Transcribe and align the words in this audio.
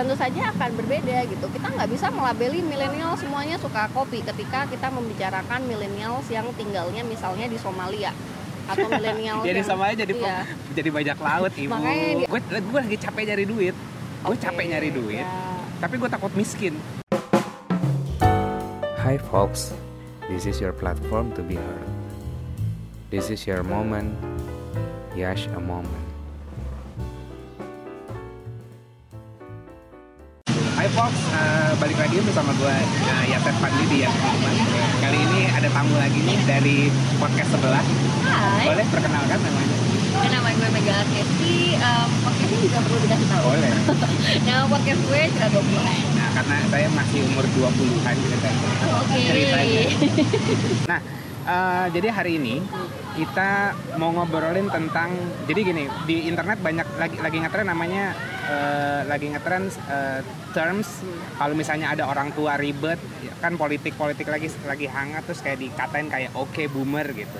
tentu 0.00 0.16
saja 0.16 0.48
akan 0.56 0.70
berbeda 0.80 1.28
gitu 1.28 1.44
kita 1.52 1.68
nggak 1.76 1.88
bisa 1.92 2.08
melabeli 2.08 2.64
milenial 2.64 3.12
semuanya 3.20 3.60
suka 3.60 3.84
kopi 3.92 4.24
ketika 4.24 4.64
kita 4.64 4.88
membicarakan 4.88 5.60
milenial 5.68 6.24
yang 6.32 6.48
tinggalnya 6.56 7.04
misalnya 7.04 7.44
di 7.44 7.60
Somalia 7.60 8.16
atau 8.64 8.88
milenial 8.96 9.44
jadi 9.44 9.60
yang, 9.60 9.68
sama 9.68 9.92
aja 9.92 10.00
jadi 10.08 10.16
iya. 10.16 10.48
jadi 10.72 10.88
bajak 10.88 11.20
laut 11.20 11.52
ibu 11.52 11.68
Makanya 11.76 12.32
gue 12.32 12.40
gue 12.64 12.80
lagi 12.80 12.96
capek 12.96 13.22
nyari 13.28 13.44
duit 13.44 13.76
gue 14.24 14.32
Oke, 14.32 14.40
capek 14.40 14.64
nyari 14.72 14.88
duit 14.88 15.20
ya. 15.20 15.28
tapi 15.84 16.00
gue 16.00 16.08
takut 16.08 16.32
miskin 16.32 16.80
Hi, 19.00 19.16
folks. 19.16 19.72
This 20.28 20.44
is 20.46 20.60
your 20.60 20.76
platform 20.76 21.32
to 21.34 21.42
be 21.42 21.56
heard. 21.56 21.88
This 23.08 23.32
is 23.32 23.42
your 23.48 23.64
moment. 23.64 24.12
Yash 25.16 25.48
a 25.50 25.58
moment. 25.58 26.09
Hai 30.80 30.88
Fox, 30.96 31.12
eh, 31.12 31.76
balik 31.76 32.00
lagi 32.00 32.24
bersama 32.24 32.56
gue 32.56 32.72
uh, 32.72 33.24
Yaset 33.28 33.52
Fadli 33.60 33.84
di 33.92 34.00
Yaset 34.00 34.16
Moment. 34.16 34.56
Kali 35.04 35.18
ini 35.28 35.44
ada 35.52 35.68
tamu 35.68 35.92
lagi 35.92 36.24
nih 36.24 36.40
dari 36.48 36.88
podcast 37.20 37.52
sebelah. 37.52 37.84
Hai 38.24 38.64
Boleh 38.64 38.88
perkenalkan 38.88 39.44
namanya? 39.44 39.76
nama 40.32 40.48
gue 40.56 40.68
Mega 40.72 41.04
Kesti 41.04 41.76
um, 41.84 42.08
podcast 42.24 42.48
ini 42.48 42.64
juga 42.64 42.78
perlu 42.80 42.96
dikasih 42.96 43.28
tahu 43.28 43.42
Boleh. 43.44 43.70
nama 44.48 44.64
podcast 44.72 45.00
gue 45.04 45.20
cerita 45.28 45.46
20 45.52 45.68
Nah, 46.16 46.28
karena 46.32 46.56
saya 46.72 46.88
masih 46.96 47.20
umur 47.28 47.44
20-an 47.44 48.14
gitu 48.16 48.36
kan. 48.40 48.54
oke 49.04 49.20
Ceritanya. 49.20 49.84
Nah, 50.96 51.00
eh, 51.44 51.84
jadi 51.92 52.08
hari 52.08 52.40
ini 52.40 52.64
kita 53.10 53.74
mau 53.98 54.14
ngobrolin 54.14 54.70
tentang 54.70 55.10
jadi 55.50 55.60
gini 55.66 55.84
di 56.06 56.30
internet 56.30 56.62
banyak 56.62 56.86
lagi 56.94 57.16
lagi 57.18 57.36
ngetren 57.42 57.66
namanya 57.66 58.14
eh, 58.46 59.00
lagi 59.10 59.26
ngetren 59.34 59.66
eh, 59.66 60.20
terms. 60.54 61.02
Kalau 61.34 61.54
misalnya 61.58 61.90
ada 61.94 62.06
orang 62.06 62.30
tua 62.34 62.54
ribet 62.54 62.98
ya 63.24 63.34
kan 63.40 63.56
politik 63.56 63.96
politik 63.96 64.28
lagi 64.30 64.52
lagi 64.62 64.86
hangat 64.86 65.26
terus 65.26 65.40
kayak 65.42 65.58
dikatain 65.58 66.06
kayak 66.06 66.30
oke 66.38 66.62
boomer 66.70 67.06
gitu. 67.10 67.38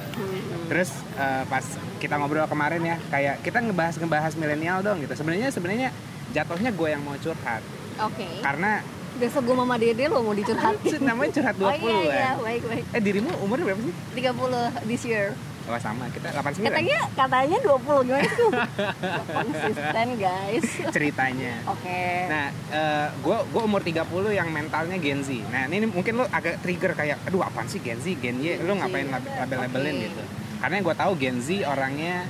Terus 0.67 0.91
eh, 1.15 1.45
pas 1.47 1.65
kita 2.03 2.19
ngobrol 2.19 2.51
kemarin 2.51 2.83
ya 2.83 2.97
kayak 3.13 3.45
kita 3.47 3.63
ngebahas 3.63 3.95
ngebahas 4.03 4.33
milenial 4.35 4.83
dong 4.83 4.99
gitu. 5.07 5.15
Sebenarnya 5.15 5.55
sebenarnya 5.55 5.89
jatuhnya 6.35 6.75
gue 6.75 6.89
yang 6.91 7.03
mau 7.07 7.15
curhat. 7.15 7.63
Oke. 8.03 8.27
Karena 8.43 8.83
biasa 9.11 9.39
gue 9.43 9.55
mama 9.55 9.75
dede 9.79 10.11
lo 10.11 10.23
mau 10.23 10.35
dicurhatin. 10.35 10.99
Namanya 11.09 11.31
curhat 11.39 11.57
20 11.59 11.63
oh 11.63 11.73
iya 11.79 11.95
iya. 12.03 12.23
kan? 12.35 12.37
Baik 12.43 12.63
baik. 12.67 12.85
Eh 12.91 13.03
dirimu 13.03 13.31
umur 13.43 13.63
berapa 13.63 13.81
sih? 13.83 13.95
30 14.19 14.91
this 14.91 15.05
year 15.07 15.31
Oh 15.71 15.79
sama, 15.79 16.11
kita 16.11 16.35
89 16.35 16.67
katanya 16.67 16.99
katanya 17.15 17.59
20 17.63 17.79
gimana 18.03 18.27
sih 18.27 18.37
tuh 18.37 18.51
konsisten 19.31 20.07
guys 20.19 20.67
ceritanya. 20.95 21.55
oke 21.63 22.03
Nah, 22.27 22.47
gue 23.17 23.39
gue 23.47 23.63
umur 23.63 23.79
30 23.79 24.03
yang 24.31 24.51
mentalnya 24.51 24.99
Gen 24.99 25.23
Z. 25.23 25.31
Nah, 25.47 25.71
ini 25.71 25.87
mungkin 25.87 26.19
lo 26.19 26.27
agak 26.27 26.59
trigger 26.59 26.93
kayak, 26.93 27.23
aduh 27.23 27.47
apaan 27.47 27.71
sih 27.71 27.79
Gen 27.79 28.03
Z, 28.03 28.19
Gen 28.19 28.43
Y, 28.43 28.59
lo 28.61 28.75
ngapain 28.75 29.07
lab- 29.07 29.23
label-labelin 29.23 29.95
Oke. 29.95 30.05
gitu. 30.07 30.23
Karena 30.59 30.77
gue 30.83 30.95
tahu 30.97 31.13
Gen 31.15 31.39
Z 31.39 31.49
orangnya 31.63 32.27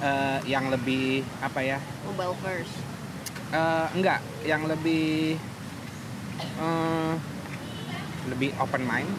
eh, 0.00 0.38
yang 0.46 0.72
lebih 0.72 1.20
apa 1.44 1.60
ya? 1.60 1.76
mobile 2.02 2.32
first 2.40 2.72
eh, 3.52 3.86
enggak, 3.92 4.18
yang 4.42 4.64
lebih 4.64 5.36
eh, 6.56 7.12
lebih 8.28 8.50
open 8.56 8.82
mind. 8.82 9.12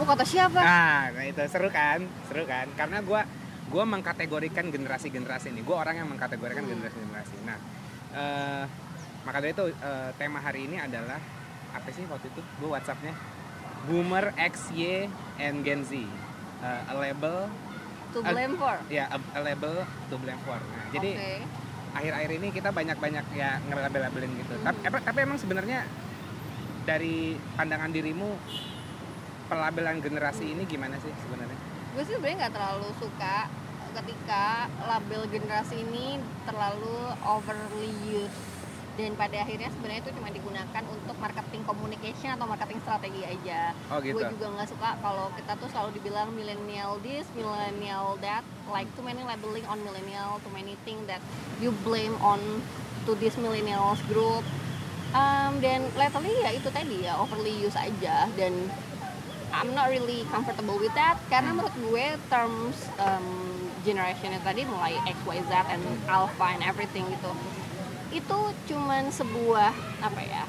Oh 0.00 0.06
kata 0.08 0.24
siapa 0.24 0.60
Nah, 0.60 1.12
nah 1.12 1.24
itu 1.28 1.44
seru 1.46 1.68
kan, 1.68 2.00
seru 2.26 2.48
kan? 2.48 2.66
Karena 2.72 3.04
gue 3.04 3.20
gue 3.70 3.84
mengkategorikan 3.86 4.72
generasi-generasi 4.72 5.52
ini. 5.54 5.60
Gue 5.62 5.76
orang 5.76 6.00
yang 6.00 6.08
mengkategorikan 6.10 6.64
Hmm. 6.64 6.72
generasi-generasi. 6.74 7.36
Nah, 7.46 7.58
eh, 8.16 8.64
maka 9.22 9.38
dari 9.38 9.52
itu 9.52 9.70
eh, 9.70 10.10
tema 10.16 10.40
hari 10.40 10.66
ini 10.66 10.80
adalah 10.80 11.20
apa 11.70 11.88
sih 11.92 12.02
waktu 12.08 12.32
itu? 12.32 12.40
Gue 12.58 12.68
WhatsAppnya 12.72 13.14
Boomer 13.86 14.34
X, 14.34 14.74
Y, 14.74 15.06
and 15.38 15.62
Gen 15.62 15.86
Z. 15.86 15.92
Eh, 16.60 16.82
a 16.90 16.94
label, 16.96 17.46
to 18.10 18.20
blame 18.20 18.58
for 18.58 18.76
ya 18.90 19.06
a, 19.06 19.18
a 19.36 19.40
label 19.40 19.86
to 20.10 20.16
blame 20.18 20.40
for. 20.42 20.58
Nah, 20.58 20.84
jadi 20.90 21.10
akhir-akhir 21.90 22.30
ini 22.42 22.48
kita 22.50 22.70
banyak-banyak 22.70 23.24
ya 23.34 23.62
ngelabel-labelin 23.70 24.32
gitu. 24.34 24.54
Hmm. 24.58 24.66
Tapi, 24.66 24.98
tapi 25.04 25.18
emang 25.22 25.38
sebenarnya 25.38 25.86
dari 26.82 27.38
pandangan 27.54 27.92
dirimu 27.92 28.34
pelabelan 29.50 29.98
generasi 29.98 30.54
ini 30.54 30.62
gimana 30.64 30.94
sih 31.02 31.10
sebenarnya? 31.26 31.58
gue 31.90 32.02
sih 32.06 32.14
sebenarnya 32.14 32.46
nggak 32.46 32.54
terlalu 32.54 32.88
suka 33.02 33.36
ketika 33.90 34.70
label 34.86 35.26
generasi 35.26 35.82
ini 35.82 36.22
terlalu 36.46 37.10
overly 37.26 37.90
used 38.06 38.50
dan 38.94 39.16
pada 39.16 39.42
akhirnya 39.42 39.70
sebenarnya 39.72 40.02
itu 40.04 40.12
cuma 40.18 40.28
digunakan 40.28 40.82
untuk 40.92 41.16
marketing 41.16 41.62
communication 41.64 42.30
atau 42.36 42.44
marketing 42.44 42.84
strategi 42.84 43.22
aja. 43.24 43.72
Oh 43.88 43.98
gitu. 44.02 44.18
Gue 44.18 44.28
juga 44.36 44.46
nggak 44.60 44.68
suka 44.68 44.88
kalau 45.00 45.32
kita 45.38 45.52
tuh 45.56 45.68
selalu 45.72 45.90
dibilang 45.96 46.28
millennial 46.36 47.00
this, 47.00 47.24
millennial 47.32 48.20
that, 48.20 48.44
like 48.68 48.90
too 48.98 49.04
many 49.06 49.24
labeling 49.24 49.64
on 49.72 49.80
millennial, 49.80 50.42
too 50.44 50.52
many 50.52 50.76
thing 50.84 51.00
that 51.08 51.22
you 51.64 51.72
blame 51.86 52.12
on 52.20 52.38
to 53.08 53.16
this 53.16 53.40
millennials 53.40 54.02
group. 54.10 54.44
Um, 55.10 55.58
dan 55.58 55.90
lately 55.98 56.30
ya 56.38 56.54
itu 56.54 56.70
tadi 56.70 57.02
ya 57.02 57.18
overly 57.18 57.50
use 57.50 57.74
aja 57.74 58.30
dan 58.38 58.54
I'm 59.50 59.74
not 59.74 59.90
really 59.90 60.24
comfortable 60.30 60.78
with 60.78 60.94
that 60.94 61.18
karena 61.28 61.54
menurut 61.54 61.74
gue 61.78 62.06
terms 62.30 62.76
um, 63.02 63.26
generationnya 63.82 64.40
tadi 64.44 64.64
mulai 64.68 64.96
X, 65.08 65.16
Y, 65.26 65.38
Z 65.48 65.52
and 65.72 65.82
Alpha 66.06 66.46
and 66.54 66.62
everything 66.62 67.06
gitu 67.10 67.32
itu 68.10 68.38
cuman 68.66 69.06
sebuah 69.14 69.70
apa 70.02 70.20
ya 70.26 70.42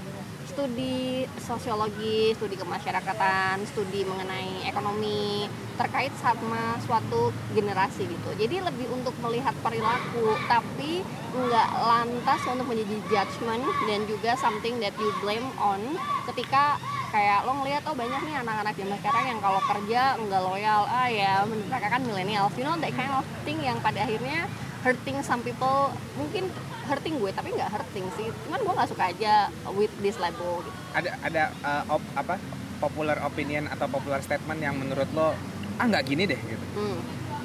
studi 0.52 1.24
sosiologi, 1.40 2.36
studi 2.36 2.60
kemasyarakatan, 2.60 3.64
studi 3.72 4.04
mengenai 4.04 4.68
ekonomi 4.68 5.48
terkait 5.80 6.12
sama 6.20 6.76
suatu 6.84 7.32
generasi 7.56 8.04
gitu. 8.04 8.30
Jadi 8.36 8.60
lebih 8.60 8.92
untuk 8.92 9.16
melihat 9.24 9.56
perilaku, 9.64 10.36
tapi 10.52 11.08
nggak 11.32 11.70
lantas 11.80 12.44
untuk 12.52 12.68
menjadi 12.68 13.00
judgment 13.08 13.64
dan 13.88 14.04
juga 14.04 14.36
something 14.36 14.76
that 14.84 14.92
you 15.00 15.08
blame 15.24 15.48
on 15.56 15.80
ketika 16.28 16.76
kayak 17.12 17.44
lo 17.44 17.52
ngeliat 17.62 17.84
oh 17.92 17.96
banyak 17.96 18.22
nih 18.24 18.36
anak-anak 18.40 18.74
zaman 18.80 18.98
sekarang 19.04 19.26
yang 19.36 19.40
kalau 19.44 19.62
kerja 19.68 20.02
nggak 20.16 20.42
loyal. 20.42 20.82
Ah 20.88 21.12
ya 21.12 21.44
menurut 21.44 21.68
mereka 21.68 21.88
kan 21.92 22.02
millennials. 22.08 22.56
You 22.56 22.66
know 22.66 22.80
that 22.80 22.96
kind 22.96 23.12
of 23.12 23.28
thing 23.44 23.60
yang 23.60 23.78
pada 23.84 24.08
akhirnya 24.08 24.48
hurting 24.82 25.20
some 25.22 25.44
people. 25.44 25.92
Mungkin 26.16 26.48
hurting 26.88 27.20
gue 27.20 27.32
tapi 27.36 27.54
nggak 27.54 27.70
hurting 27.70 28.06
sih. 28.16 28.32
Cuman 28.48 28.60
gue 28.64 28.74
nggak 28.74 28.90
suka 28.90 29.04
aja 29.12 29.52
with 29.76 29.92
this 30.00 30.16
label 30.18 30.64
gitu. 30.64 30.78
Ada 30.96 31.12
ada 31.22 31.44
uh, 31.62 31.96
op, 32.00 32.04
apa 32.16 32.40
popular 32.80 33.20
opinion 33.28 33.70
atau 33.70 33.86
popular 33.92 34.24
statement 34.24 34.58
yang 34.58 34.74
menurut 34.80 35.12
lo 35.14 35.36
ah 35.78 35.86
nggak 35.86 36.04
gini 36.08 36.24
deh 36.26 36.40
gitu. 36.40 36.66
Hmm. 36.80 37.00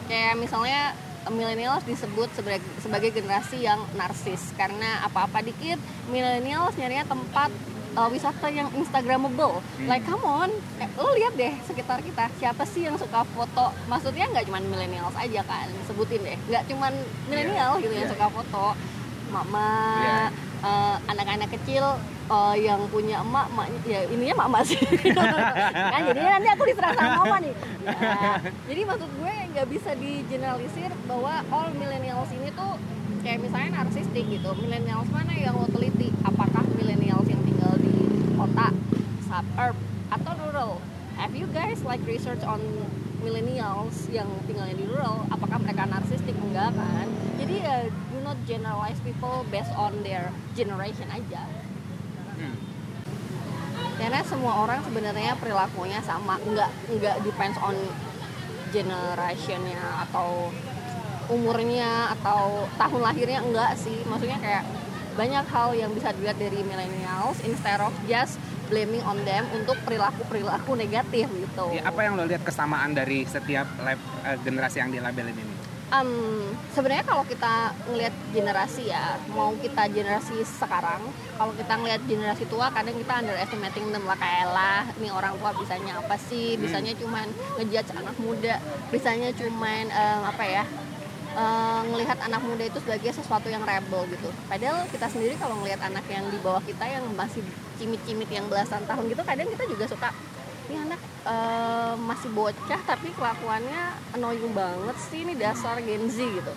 kayak 0.06 0.38
misalnya 0.38 0.94
millennials 1.34 1.82
disebut 1.82 2.30
sebagai, 2.38 2.62
sebagai 2.78 3.10
generasi 3.10 3.58
yang 3.58 3.82
narsis. 3.98 4.54
Karena 4.54 5.02
apa-apa 5.02 5.42
dikit 5.42 5.82
millennials 6.10 6.78
nyarinya 6.78 7.06
tempat 7.10 7.50
eh, 7.96 8.08
wisata 8.08 8.46
yang 8.48 8.68
instagramable. 8.72 9.58
Like 9.82 10.04
come 10.04 10.22
on. 10.22 10.50
Eh, 10.76 10.88
lo 10.94 11.10
lihat 11.12 11.32
deh 11.34 11.52
sekitar 11.62 12.00
kita 12.00 12.28
siapa 12.36 12.62
sih 12.62 12.84
yang 12.84 12.94
suka 12.94 13.24
foto? 13.26 13.72
Maksudnya 13.86 14.28
nggak 14.28 14.44
cuma 14.44 14.60
millennials 14.60 15.14
aja 15.14 15.40
kan 15.42 15.66
sebutin 15.84 16.20
deh. 16.20 16.36
Nggak 16.46 16.64
cuma 16.66 16.92
millennial 17.26 17.78
gitu 17.78 17.90
yang 17.90 18.04
Iya. 18.04 18.12
suka 18.12 18.26
foto. 18.28 18.66
Mama 19.26 19.68
Iya. 19.98 20.18
eh, 20.58 20.96
anak-anak 21.06 21.48
kecil 21.52 21.84
eh, 22.26 22.54
yang 22.60 22.80
punya 22.88 23.20
emak 23.20 23.46
emaknya 23.48 23.80
ya 23.86 24.00
ininya 24.08 24.36
mama 24.40 24.58
sih. 24.60 24.78
Kan 25.92 26.00
jadinya 26.04 26.30
nanti 26.36 26.48
aku 26.48 26.62
diserang 26.64 26.94
sama 26.94 27.12
mama 27.20 27.36
nih. 27.38 27.54
Ya, 27.86 28.18
jadi 28.66 28.80
maksud 28.84 29.10
gue 29.14 29.32
nggak 29.52 29.66
bisa 29.68 29.90
digeneralisir 29.94 30.90
bahwa 31.06 31.38
all 31.48 31.70
millennials 31.72 32.28
ini 32.30 32.50
tuh 32.50 32.74
kayak 33.22 33.40
misalnya 33.40 33.80
narsistik 33.80 34.26
gitu. 34.26 34.50
Millennials 34.54 35.06
mana 35.08 35.32
yang 35.32 35.54
lo 35.54 35.66
teliti? 35.66 36.10
Apakah 36.22 36.66
millennials 36.72 37.26
yang 37.26 37.42
tinggal 37.42 37.74
di 37.76 37.94
kota 38.36 38.66
suburb 39.24 39.76
atau 40.12 40.32
rural. 40.44 40.72
Have 41.16 41.32
you 41.32 41.48
guys 41.56 41.80
like 41.80 42.04
research 42.04 42.44
on 42.44 42.60
millennials 43.24 44.06
yang 44.12 44.28
tinggalnya 44.44 44.76
di 44.76 44.84
rural? 44.84 45.24
Apakah 45.32 45.58
mereka 45.64 45.88
narsistik? 45.88 46.36
Enggak 46.36 46.76
kan? 46.76 47.08
Jadi 47.40 47.64
ya 47.64 47.88
do 47.88 48.18
not 48.20 48.36
generalize 48.44 49.00
people 49.00 49.48
based 49.48 49.72
on 49.74 49.96
their 50.04 50.28
generation 50.52 51.08
aja. 51.08 51.42
Hmm. 52.36 52.52
karena 53.96 54.20
semua 54.28 54.60
orang 54.60 54.84
sebenarnya 54.84 55.32
perilakunya 55.40 56.04
sama. 56.04 56.36
Nggak 56.44 56.68
nggak 57.00 57.16
depends 57.24 57.56
on 57.64 57.72
generationnya 58.68 59.80
atau 60.04 60.52
umurnya 61.32 62.12
atau 62.12 62.68
tahun 62.76 63.00
lahirnya. 63.00 63.40
Enggak 63.40 63.72
sih. 63.80 64.04
Maksudnya 64.04 64.36
kayak 64.36 64.68
banyak 65.16 65.44
hal 65.48 65.72
yang 65.72 65.90
bisa 65.96 66.12
dilihat 66.12 66.36
dari 66.36 66.60
millennials 66.62 67.40
instead 67.42 67.80
of 67.80 67.90
just 68.04 68.36
blaming 68.68 69.02
on 69.08 69.16
them 69.24 69.48
untuk 69.56 69.74
perilaku 69.82 70.22
perilaku 70.28 70.76
negatif 70.76 71.26
gitu 71.32 71.66
Ya, 71.72 71.82
apa 71.88 72.04
yang 72.04 72.20
lo 72.20 72.28
lihat 72.28 72.44
kesamaan 72.44 72.92
dari 72.92 73.24
setiap 73.24 73.66
lab, 73.80 73.98
eh, 74.28 74.36
generasi 74.44 74.78
yang 74.84 74.92
dilabelin 74.92 75.34
ini? 75.34 75.54
Um, 75.86 76.50
sebenarnya 76.74 77.06
kalau 77.06 77.22
kita 77.22 77.70
ngelihat 77.86 78.10
generasi 78.34 78.90
ya, 78.90 79.14
mau 79.30 79.54
kita 79.54 79.86
generasi 79.86 80.42
sekarang, 80.42 80.98
kalau 81.38 81.54
kita 81.54 81.78
ngelihat 81.78 82.02
generasi 82.10 82.42
tua, 82.50 82.74
kadang 82.74 82.98
kita 82.98 83.22
underestimating 83.22 83.94
them 83.94 84.02
lah 84.02 84.18
kayak 84.18 84.50
lah, 84.50 84.82
nih 84.98 85.14
orang 85.14 85.38
tua 85.38 85.54
bisanya 85.54 86.02
apa 86.02 86.18
sih? 86.18 86.58
Bisanya 86.58 86.90
cuman 86.98 87.30
ngejudge 87.62 87.94
anak 87.94 88.18
muda, 88.18 88.58
bisanya 88.90 89.30
cuman 89.30 89.86
em, 89.86 90.20
apa 90.26 90.42
ya? 90.42 90.66
Eh, 91.36 91.80
ngelihat 91.92 92.18
anak 92.24 92.40
muda 92.42 92.64
itu 92.64 92.80
sebagai 92.80 93.12
sesuatu 93.12 93.46
yang 93.52 93.62
rebel 93.62 94.08
gitu. 94.08 94.32
Padahal 94.48 94.88
kita 94.88 95.06
sendiri 95.12 95.36
kalau 95.36 95.60
ngelihat 95.60 95.84
anak 95.84 96.04
yang 96.08 96.24
di 96.32 96.38
bawah 96.40 96.64
kita 96.64 96.88
yang 96.88 97.04
masih 97.12 97.44
cimit-cimit 97.76 98.28
yang 98.32 98.48
belasan 98.48 98.82
tahun 98.88 99.04
gitu, 99.12 99.22
kadang 99.22 99.48
kita 99.52 99.64
juga 99.68 99.84
suka 99.86 100.08
ini 100.66 100.76
anak 100.82 101.00
eh, 101.26 101.94
masih 101.94 102.30
bocah 102.34 102.80
tapi 102.82 103.14
kelakuannya 103.14 103.82
annoying 104.18 104.50
banget 104.50 104.96
sih 104.98 105.22
ini 105.22 105.38
dasar 105.38 105.78
Gen 105.78 106.10
Z 106.10 106.18
gitu 106.18 106.54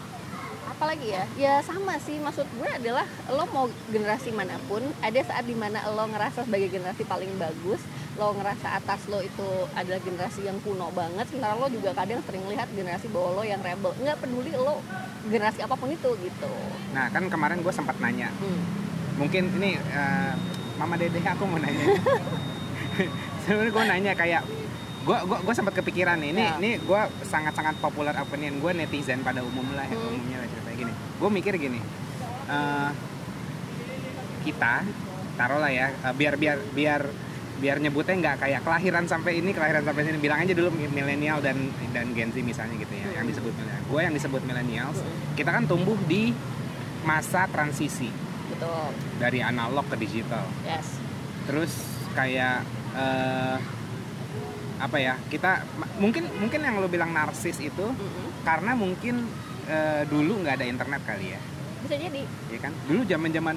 apalagi 0.80 1.12
ya 1.12 1.24
ya 1.36 1.54
sama 1.60 2.00
sih 2.00 2.24
maksud 2.24 2.48
gue 2.56 2.70
adalah 2.72 3.04
lo 3.28 3.44
mau 3.52 3.68
generasi 3.92 4.32
mana 4.32 4.56
pun 4.64 4.80
ada 5.04 5.20
saat 5.28 5.44
di 5.44 5.52
mana 5.52 5.84
lo 5.92 6.08
ngerasa 6.08 6.48
sebagai 6.48 6.72
generasi 6.72 7.04
paling 7.04 7.36
bagus 7.36 7.84
lo 8.20 8.36
ngerasa 8.36 8.68
atas 8.76 9.08
lo 9.08 9.20
itu 9.20 9.48
adalah 9.72 9.96
generasi 9.98 10.44
yang 10.44 10.60
kuno 10.60 10.92
banget 10.92 11.24
sementara 11.26 11.56
lo 11.56 11.68
juga 11.68 11.96
kadang 11.96 12.20
sering 12.22 12.44
lihat 12.46 12.68
generasi 12.70 13.08
bawah 13.08 13.32
lo 13.34 13.44
yang 13.44 13.58
rebel 13.60 13.96
nggak 13.96 14.20
peduli 14.20 14.52
lo 14.52 14.84
generasi 15.24 15.64
apa 15.64 15.72
pun 15.74 15.88
itu 15.88 16.10
gitu 16.20 16.52
Nah 16.90 17.08
kan 17.08 17.24
kemarin 17.26 17.60
gue 17.60 17.70
sempat 17.70 17.96
nanya, 17.98 18.28
Hmm. 18.34 18.60
mungkin 19.16 19.48
ini 19.54 19.78
eh, 19.78 20.34
Mama 20.76 20.96
Dede 20.96 21.20
aku 21.20 21.44
mau 21.44 21.56
nanya. 21.58 21.86
Sebenarnya 23.44 23.70
gue 23.70 23.84
nanya 23.86 24.12
kayak 24.14 24.42
gue 25.00 25.18
gua, 25.24 25.40
gua 25.40 25.54
sempat 25.54 25.72
kepikiran 25.74 26.20
nih 26.20 26.30
ini 26.32 26.44
Ya. 26.44 26.54
ini 26.58 26.72
gue 26.78 27.02
sangat 27.24 27.54
sangat 27.54 27.80
populer 27.80 28.12
opinion 28.14 28.60
gue 28.60 28.72
netizen 28.74 29.22
pada 29.22 29.40
umum 29.40 29.64
lah 29.72 29.86
ya, 29.86 29.96
Hmm. 29.96 30.12
umumnya 30.12 30.38
lah 30.38 30.48
ceritanya 30.50 30.76
gini 30.78 30.92
gue 30.94 31.30
mikir 31.32 31.54
gini 31.58 31.80
eh, 32.50 32.90
kita 34.42 34.84
taruhlah 35.36 35.72
ya 35.72 35.88
eh, 35.90 36.14
biar 36.14 36.36
biar 36.36 36.58
biar 36.70 37.02
biar 37.60 37.78
nyebutnya 37.84 38.16
nggak 38.16 38.36
kayak 38.40 38.62
kelahiran 38.64 39.04
sampai 39.06 39.44
ini 39.44 39.52
kelahiran 39.52 39.84
sampai 39.84 40.08
sini. 40.08 40.18
Bilang 40.18 40.40
aja 40.42 40.56
dulu 40.56 40.72
milenial 40.72 41.44
dan 41.44 41.70
dan 41.92 42.16
Gen 42.16 42.32
Z 42.32 42.40
misalnya 42.40 42.80
gitu 42.80 42.94
ya 42.96 43.20
yang 43.20 43.28
disebut 43.28 43.52
milenial. 43.54 43.84
Gue 43.86 44.02
yang 44.08 44.16
disebut 44.16 44.42
millennials 44.48 44.98
kita 45.36 45.52
kan 45.52 45.68
tumbuh 45.68 46.00
di 46.08 46.32
masa 47.04 47.46
transisi. 47.52 48.08
Betul. 48.50 48.96
Dari 49.20 49.40
analog 49.44 49.86
ke 49.92 49.96
digital. 50.00 50.48
Yes. 50.64 50.98
Terus 51.46 51.72
kayak 52.16 52.64
eh, 52.96 53.58
apa 54.80 54.98
ya 54.98 55.20
kita 55.28 55.68
mungkin 56.00 56.32
mungkin 56.40 56.64
yang 56.64 56.80
lo 56.80 56.88
bilang 56.88 57.12
narsis 57.12 57.60
itu 57.60 57.88
Mm-mm. 57.92 58.48
karena 58.48 58.72
mungkin 58.80 59.28
eh, 59.68 60.08
dulu 60.08 60.40
nggak 60.42 60.64
ada 60.64 60.66
internet 60.66 61.04
kali 61.04 61.36
ya. 61.36 61.42
Bisa 61.84 61.96
jadi. 61.96 62.24
Ya 62.52 62.60
kan? 62.60 62.72
Dulu 62.88 63.04
zaman 63.08 63.30
zaman 63.32 63.56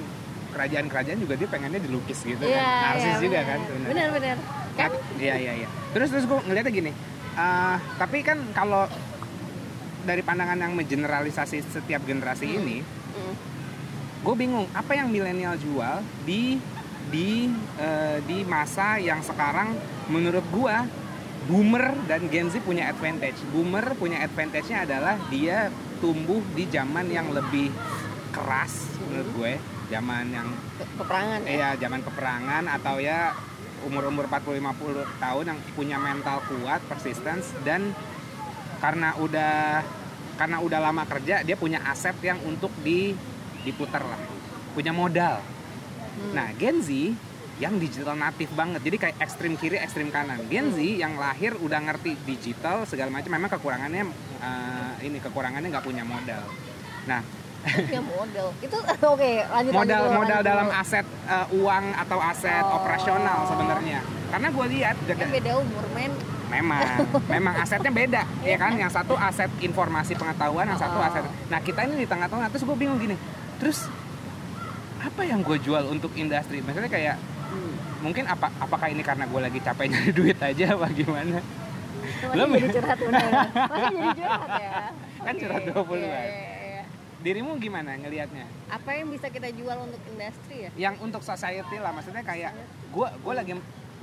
kerajaan-kerajaan 0.53 1.17
juga 1.17 1.33
dia 1.33 1.49
pengennya 1.49 1.81
dilukis 1.81 2.21
gitu 2.21 2.39
Iya, 2.39 2.61
kan 2.61 2.83
narsis 2.87 3.05
iya, 3.09 3.17
juga 3.19 3.33
bener. 3.35 3.45
kan 3.45 3.59
sebenarnya. 3.59 3.89
bener-bener 3.89 4.37
kan 4.73 4.91
iya 5.17 5.35
iya 5.35 5.53
iya 5.55 5.69
terus 5.91 6.09
terus 6.09 6.25
gue 6.25 6.39
ngeliatnya 6.39 6.71
gini 6.71 6.91
eh, 7.33 7.75
tapi 7.95 8.17
kan 8.21 8.37
kalau 8.51 8.85
dari 10.01 10.19
pandangan 10.19 10.59
yang 10.59 10.73
mengeneralisasi 10.73 11.63
setiap 11.63 12.03
generasi 12.03 12.45
Hmm. 12.45 12.57
ini 12.59 12.77
Mm. 13.13 13.35
gue 14.21 14.35
bingung 14.35 14.65
apa 14.71 14.93
yang 14.93 15.07
milenial 15.07 15.53
jual 15.55 15.95
di 16.23 16.57
di 17.05 17.45
eh, 17.75 18.17
di 18.23 18.41
masa 18.43 18.97
yang 18.97 19.19
sekarang 19.19 19.75
menurut 20.07 20.41
gue 20.45 20.75
boomer 21.43 21.93
dan 22.03 22.25
Gen 22.25 22.47
Z 22.47 22.63
punya 22.63 22.87
advantage 22.87 23.35
boomer 23.49 23.83
punya 23.93 24.17
advantage-nya 24.19 24.83
adalah 24.83 25.19
dia 25.27 25.67
tumbuh 25.99 26.39
di 26.51 26.65
zaman 26.65 27.05
yang 27.05 27.29
lebih 27.29 27.67
keras 28.31 28.73
menurut 29.03 29.29
gue 29.35 29.53
zaman 29.89 30.25
yang 30.31 30.47
Pe- 30.79 30.89
peperangan 30.99 31.39
ya 31.43 31.49
Iya, 31.51 31.69
zaman 31.87 32.01
peperangan 32.03 32.63
atau 32.67 32.95
ya 32.99 33.33
umur-umur 33.83 34.31
40-50 34.31 35.03
tahun 35.19 35.43
yang 35.43 35.59
punya 35.75 35.97
mental 35.99 36.39
kuat, 36.47 36.79
persistence 36.87 37.51
dan 37.67 37.91
karena 38.79 39.15
udah 39.19 39.83
karena 40.35 40.57
udah 40.59 40.79
lama 40.79 41.03
kerja 41.07 41.43
dia 41.43 41.55
punya 41.55 41.83
aset 41.87 42.15
yang 42.23 42.39
untuk 42.47 42.71
di 42.79 43.13
diputar 43.63 44.03
lah. 44.03 44.19
Punya 44.75 44.91
modal. 44.91 45.39
Hmm. 45.39 46.31
Nah, 46.35 46.51
Gen 46.59 46.83
Z 46.83 46.89
yang 47.61 47.77
digital 47.77 48.17
natif 48.17 48.49
banget. 48.57 48.81
Jadi 48.83 48.97
kayak 48.97 49.17
ekstrim 49.21 49.55
kiri, 49.55 49.77
ekstrim 49.79 50.09
kanan. 50.09 50.41
Gen 50.49 50.73
Z 50.73 50.79
yang 50.81 51.15
lahir 51.15 51.53
udah 51.55 51.79
ngerti 51.79 52.17
digital 52.27 52.83
segala 52.89 53.13
macam. 53.13 53.31
Memang 53.31 53.51
kekurangannya 53.51 54.03
eh, 54.41 54.93
ini 55.05 55.17
kekurangannya 55.21 55.69
nggak 55.69 55.85
punya 55.85 56.03
modal. 56.03 56.43
Nah, 57.07 57.21
punya 57.63 58.01
modal 58.01 58.47
itu 58.59 58.77
oke 59.13 59.31
lanjut 59.49 59.71
modal 59.71 59.99
lanjut 60.01 60.13
modal 60.13 60.35
lanjut 60.35 60.45
dalam 60.45 60.67
aset 60.69 61.05
eh, 61.05 61.47
uang 61.53 61.85
atau 61.95 62.17
aset 62.19 62.63
Oh. 62.63 62.77
operasional 62.77 63.39
sebenarnya. 63.45 63.99
Karena 64.27 64.47
gue 64.49 64.65
lihat 64.69 64.95
kan 65.05 65.29
beda 65.29 65.51
umur 65.57 65.85
men. 65.91 66.11
Memang. 66.49 66.81
Memang 67.33 67.53
asetnya 67.57 67.89
beda 67.89 68.21
ya 68.41 68.57
kan? 68.57 68.73
Yang 68.73 68.91
satu 68.93 69.13
aset 69.13 69.49
informasi 69.57 70.13
pengetahuan 70.13 70.65
yang 70.65 70.77
satu 70.77 70.97
Oh. 70.97 71.03
aset. 71.03 71.23
Nah 71.47 71.59
kita 71.59 71.83
ini 71.83 71.99
di 71.99 72.07
tengah-tengah 72.07 72.47
terus 72.47 72.63
gue 72.63 72.75
bingung 72.75 72.97
gini 72.97 73.15
terus 73.57 73.87
apa 74.99 75.21
yang 75.21 75.39
gue 75.39 75.57
jual 75.57 75.83
untuk 75.85 76.11
industri? 76.13 76.59
Maksudnya 76.59 76.87
kayak 76.87 77.15
Hmm. 77.45 77.73
mungkin 78.01 78.25
apa 78.25 78.49
apakah 78.57 78.87
ini 78.87 78.99
karena 78.99 79.23
gue 79.23 79.37
lagi 79.39 79.59
capek 79.59 79.85
nyari 79.85 80.11
duit 80.19 80.37
aja 80.37 80.73
apa 80.73 80.87
gimana? 80.89 81.37
Masih 82.23 82.35
Lo- 82.35 82.49
jadi 82.49 82.69
curhat 82.71 82.97
bener. 82.97 83.29
Masih 83.53 83.93
jadi 83.93 84.11
curhat 84.17 84.49
ya. 84.57 84.71
Kan 85.17 85.33
Oke. 85.33 85.41
curhat 85.41 85.61
20 85.63 85.73
Iya, 85.95 86.09
kan. 86.09 86.29
Iya, 87.23 87.31
iya. 87.31 87.39
dirimu 87.39 87.51
gimana 87.55 87.95
ngelihatnya 87.95 88.45
apa 88.67 88.89
yang 88.91 89.07
bisa 89.07 89.31
kita 89.31 89.47
jual 89.55 89.77
untuk 89.79 90.01
industri 90.11 90.67
ya 90.67 90.69
yang 90.75 90.95
untuk 90.99 91.23
society 91.23 91.79
lah 91.79 91.95
maksudnya 91.95 92.21
kayak 92.21 92.51
gue 92.91 93.07
gue 93.07 93.33
lagi 93.33 93.53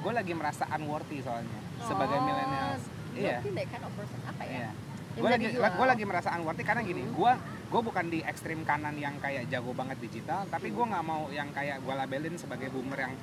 gue 0.00 0.12
lagi 0.16 0.32
merasa 0.32 0.64
unworthy 0.72 1.20
soalnya 1.20 1.60
sebagai 1.84 2.16
Oh, 2.16 2.24
millennials 2.24 2.82
iya 3.12 3.44
berarti 3.44 3.50
that 3.52 3.66
kind 3.68 3.84
of 3.84 3.92
person 3.92 4.20
apa 4.24 4.44
ya 4.48 4.50
Iya. 4.50 4.70
Yang 5.10 5.26
Gue 5.26 5.30
lagi 5.34 5.46
gue 5.58 5.86
lagi 5.90 6.04
merasa 6.06 6.28
unworthy 6.38 6.62
karena 6.62 6.86
gini, 6.86 7.02
Hmm. 7.02 7.18
gue 7.18 7.32
gue 7.66 7.80
bukan 7.82 8.06
di 8.14 8.22
ekstrim 8.22 8.62
kanan 8.62 8.94
yang 8.94 9.18
kayak 9.18 9.50
jago 9.50 9.74
banget 9.74 9.98
digital, 9.98 10.46
tapi 10.46 10.70
gue 10.70 10.84
nggak 10.86 11.02
mau 11.02 11.26
yang 11.34 11.50
kayak 11.50 11.82
gue 11.82 11.94
labelin 11.98 12.38
sebagai 12.38 12.70
boomer 12.70 13.10
yang 13.10 13.14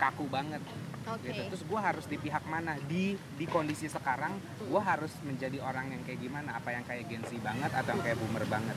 kaku 0.00 0.24
banget 0.32 0.64
oke 1.04 1.20
gitu. 1.20 1.42
Terus 1.52 1.62
gue 1.68 1.80
harus 1.80 2.04
di 2.08 2.16
pihak 2.16 2.44
mana 2.48 2.80
di 2.88 3.20
di 3.36 3.44
kondisi 3.44 3.86
sekarang, 3.92 4.40
gue 4.64 4.80
harus 4.80 5.12
menjadi 5.20 5.60
orang 5.60 5.92
yang 5.92 6.02
kayak 6.08 6.20
gimana? 6.24 6.56
Apa 6.56 6.72
yang 6.72 6.84
kayak 6.88 7.04
Gen 7.12 7.24
Z 7.28 7.36
banget 7.44 7.68
atau 7.68 7.92
yang 7.92 8.02
kayak 8.02 8.16
boomer 8.16 8.44
banget? 8.48 8.76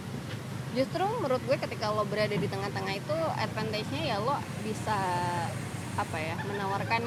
justru 0.73 1.05
menurut 1.21 1.41
gue 1.45 1.57
ketika 1.61 1.93
lo 1.93 2.01
berada 2.01 2.33
di 2.33 2.49
tengah-tengah 2.49 2.97
itu 2.97 3.17
advantage-nya 3.37 4.01
ya 4.09 4.17
lo 4.17 4.33
bisa 4.65 4.97
apa 5.93 6.17
ya 6.17 6.33
menawarkan 6.49 7.06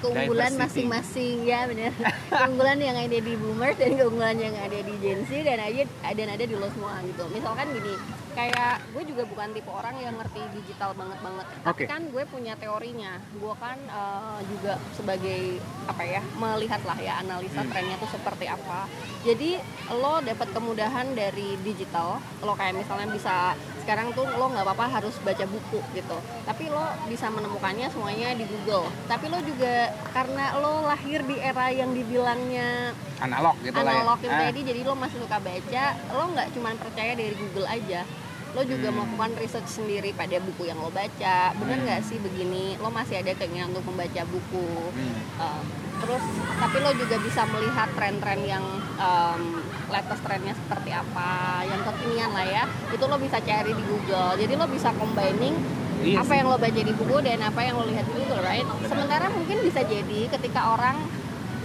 keunggulan 0.00 0.52
masing-masing. 0.54 1.44
Ya 1.44 1.66
benar 1.66 1.92
keunggulan 2.30 2.78
yang 2.78 2.96
ada 2.96 3.18
di 3.18 3.32
boomers 3.34 3.76
dan 3.76 3.90
keunggulan 3.94 4.38
yang 4.38 4.54
ada 4.54 4.78
di 4.78 4.94
Gen 4.98 5.22
Z 5.26 5.30
dan 5.42 5.58
aja 5.58 5.82
dan 6.14 6.28
ada 6.30 6.44
di 6.44 6.54
lo 6.54 6.68
semua 6.70 6.98
gitu. 7.04 7.24
Misalkan 7.30 7.70
gini 7.74 7.94
kayak 8.38 8.94
gue 8.94 9.02
juga 9.02 9.26
bukan 9.26 9.50
tipe 9.50 9.66
orang 9.66 9.98
yang 9.98 10.14
ngerti 10.14 10.38
digital 10.54 10.94
banget 10.94 11.18
banget. 11.18 11.46
Tapi 11.66 11.82
Oke. 11.82 11.90
kan 11.90 12.02
gue 12.06 12.22
punya 12.30 12.54
teorinya. 12.54 13.18
Gue 13.34 13.54
kan 13.58 13.78
eh, 13.82 14.38
juga 14.46 14.78
sebagai 14.94 15.58
apa 15.90 16.02
ya 16.06 16.22
melihat 16.38 16.78
lah 16.86 16.98
ya 16.98 17.18
analisa 17.18 17.60
Hmm. 17.60 17.70
trennya 17.74 17.98
tuh 17.98 18.10
seperti 18.14 18.46
apa. 18.46 18.86
Jadi 19.26 19.58
lo 19.90 20.22
dapat 20.22 20.48
kemudahan 20.54 21.18
dari 21.18 21.58
digital 21.66 22.22
lo 22.38 22.54
kayak 22.54 22.78
misalnya 22.78 23.10
bisa 23.10 23.58
sekarang 23.82 24.12
tuh 24.14 24.28
lo 24.28 24.52
nggak 24.52 24.62
apa-apa 24.62 25.00
harus 25.00 25.18
baca 25.24 25.42
buku 25.48 25.80
gitu. 25.96 26.18
Tapi 26.46 26.70
lo 26.70 26.84
bisa 27.10 27.26
menemukannya 27.34 27.90
semuanya 27.90 28.38
di 28.38 28.46
Google. 28.46 28.86
Tapi 29.10 29.26
lo 29.26 29.42
juga 29.42 29.87
karena 30.10 30.56
lo 30.56 30.84
lahir 30.84 31.20
di 31.22 31.36
era 31.36 31.68
yang 31.70 31.90
dibilangnya 31.90 32.92
Analog 33.18 33.56
gitu 33.60 33.74
lah 33.74 33.82
ya. 33.84 33.98
analog 33.98 34.18
itu 34.18 34.30
Ah, 34.30 34.42
tadi 34.44 34.60
jadi 34.62 34.80
lo 34.82 34.94
masih 34.94 35.18
suka 35.18 35.38
baca 35.38 35.84
lo 36.10 36.24
nggak 36.28 36.48
cuma 36.52 36.68
percaya 36.74 37.12
dari 37.12 37.34
Google 37.34 37.66
aja 37.66 38.00
lo 38.48 38.62
juga 38.62 38.88
Hmm. 38.88 38.96
melakukan 38.96 39.30
research 39.36 39.70
sendiri 39.70 40.10
pada 40.12 40.38
buku 40.38 40.64
yang 40.64 40.76
lo 40.76 40.88
baca 40.88 41.38
bener 41.54 41.76
Hmm. 41.76 41.84
nggak 41.84 42.00
sih 42.02 42.16
begini 42.18 42.76
lo 42.76 42.88
masih 42.88 43.18
ada 43.18 43.32
keinginan 43.34 43.70
untuk 43.70 43.84
membaca 43.84 44.22
buku 44.24 44.68
hmm. 44.88 45.16
Um, 45.36 45.64
terus 45.98 46.24
tapi 46.56 46.76
lo 46.78 46.90
juga 46.94 47.16
bisa 47.18 47.42
melihat 47.44 47.90
tren-tren 47.92 48.40
yang 48.44 48.64
um, 48.96 49.42
latest 49.88 50.22
trennya 50.22 50.54
seperti 50.56 50.90
apa 50.90 51.30
yang 51.64 51.82
kekinian 51.82 52.30
lah 52.30 52.46
ya 52.46 52.64
itu 52.88 53.02
lo 53.02 53.16
bisa 53.16 53.38
cari 53.38 53.70
di 53.70 53.82
Google 53.82 54.34
jadi 54.34 54.52
lo 54.54 54.66
bisa 54.66 54.90
combining 54.92 55.58
Iya 55.98 56.22
apa 56.22 56.32
yang 56.38 56.46
lo 56.46 56.56
baca 56.58 56.80
di 56.80 56.92
buku 56.94 57.16
dan 57.26 57.38
apa 57.42 57.60
yang 57.62 57.74
lo 57.78 57.84
lihat 57.90 58.06
di 58.06 58.12
Google 58.14 58.42
right? 58.42 58.66
Sementara 58.86 59.26
mungkin 59.34 59.56
bisa 59.66 59.80
jadi 59.82 60.20
ketika 60.30 60.60
orang 60.78 60.96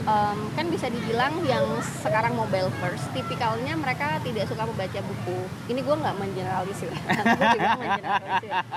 em, 0.03 0.37
kan 0.51 0.65
bisa 0.67 0.87
dibilang 0.87 1.31
yang 1.43 1.63
sekarang 2.01 2.33
mobile 2.33 2.67
first 2.77 3.07
tipikalnya 3.11 3.73
mereka 3.73 4.19
tidak 4.19 4.45
suka 4.45 4.63
membaca 4.63 4.99
buku. 4.99 5.39
Ini 5.67 5.79
gue 5.79 5.95
nggak 5.95 6.15
mengeneralisir. 6.19 6.91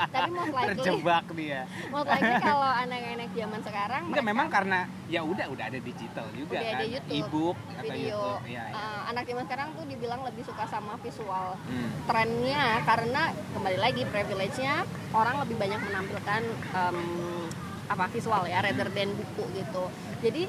Tapi 0.06 0.30
most 0.30 0.52
likely 0.52 0.76
terjebak 0.76 1.24
dia 1.32 1.60
most 1.86 2.06
likely 2.06 2.36
kalau 2.38 2.64
anak-anak 2.64 3.30
zaman 3.32 3.60
sekarang 3.60 4.02
enggak 4.04 4.16
mereka 4.16 4.30
memang 4.30 4.46
karena 4.48 4.78
ya 5.06 5.20
udah 5.22 5.46
udah 5.48 5.64
ada 5.66 5.78
digital 5.78 6.26
juga 6.32 6.56
Udah 6.56 6.68
ada 6.68 6.84
kan. 6.84 6.92
YouTube, 6.92 7.18
ebook 7.20 7.56
atau 7.58 7.82
video. 7.82 8.06
YouTube 8.06 8.44
ya, 8.46 8.64
ya. 8.64 8.74
eh, 8.74 9.00
anak 9.06 9.22
zaman 9.24 9.44
sekarang 9.44 9.68
tuh 9.74 9.84
dibilang 9.84 10.20
lebih 10.22 10.42
suka 10.42 10.64
sama 10.66 10.94
visual 10.98 11.48
Hmm. 11.66 11.90
trennya 12.04 12.64
karena 12.82 13.22
kembali 13.50 13.78
lagi 13.78 14.02
privilege-nya 14.04 14.82
orang 15.10 15.42
lebih 15.42 15.56
banyak 15.56 15.80
menampilkan 15.80 16.42
em, 16.72 16.98
apa 17.86 18.04
visual 18.08 18.42
ya 18.44 18.58
rather 18.60 18.88
than 18.88 19.10
buku 19.10 19.44
gitu. 19.52 19.84
Jadi 20.20 20.46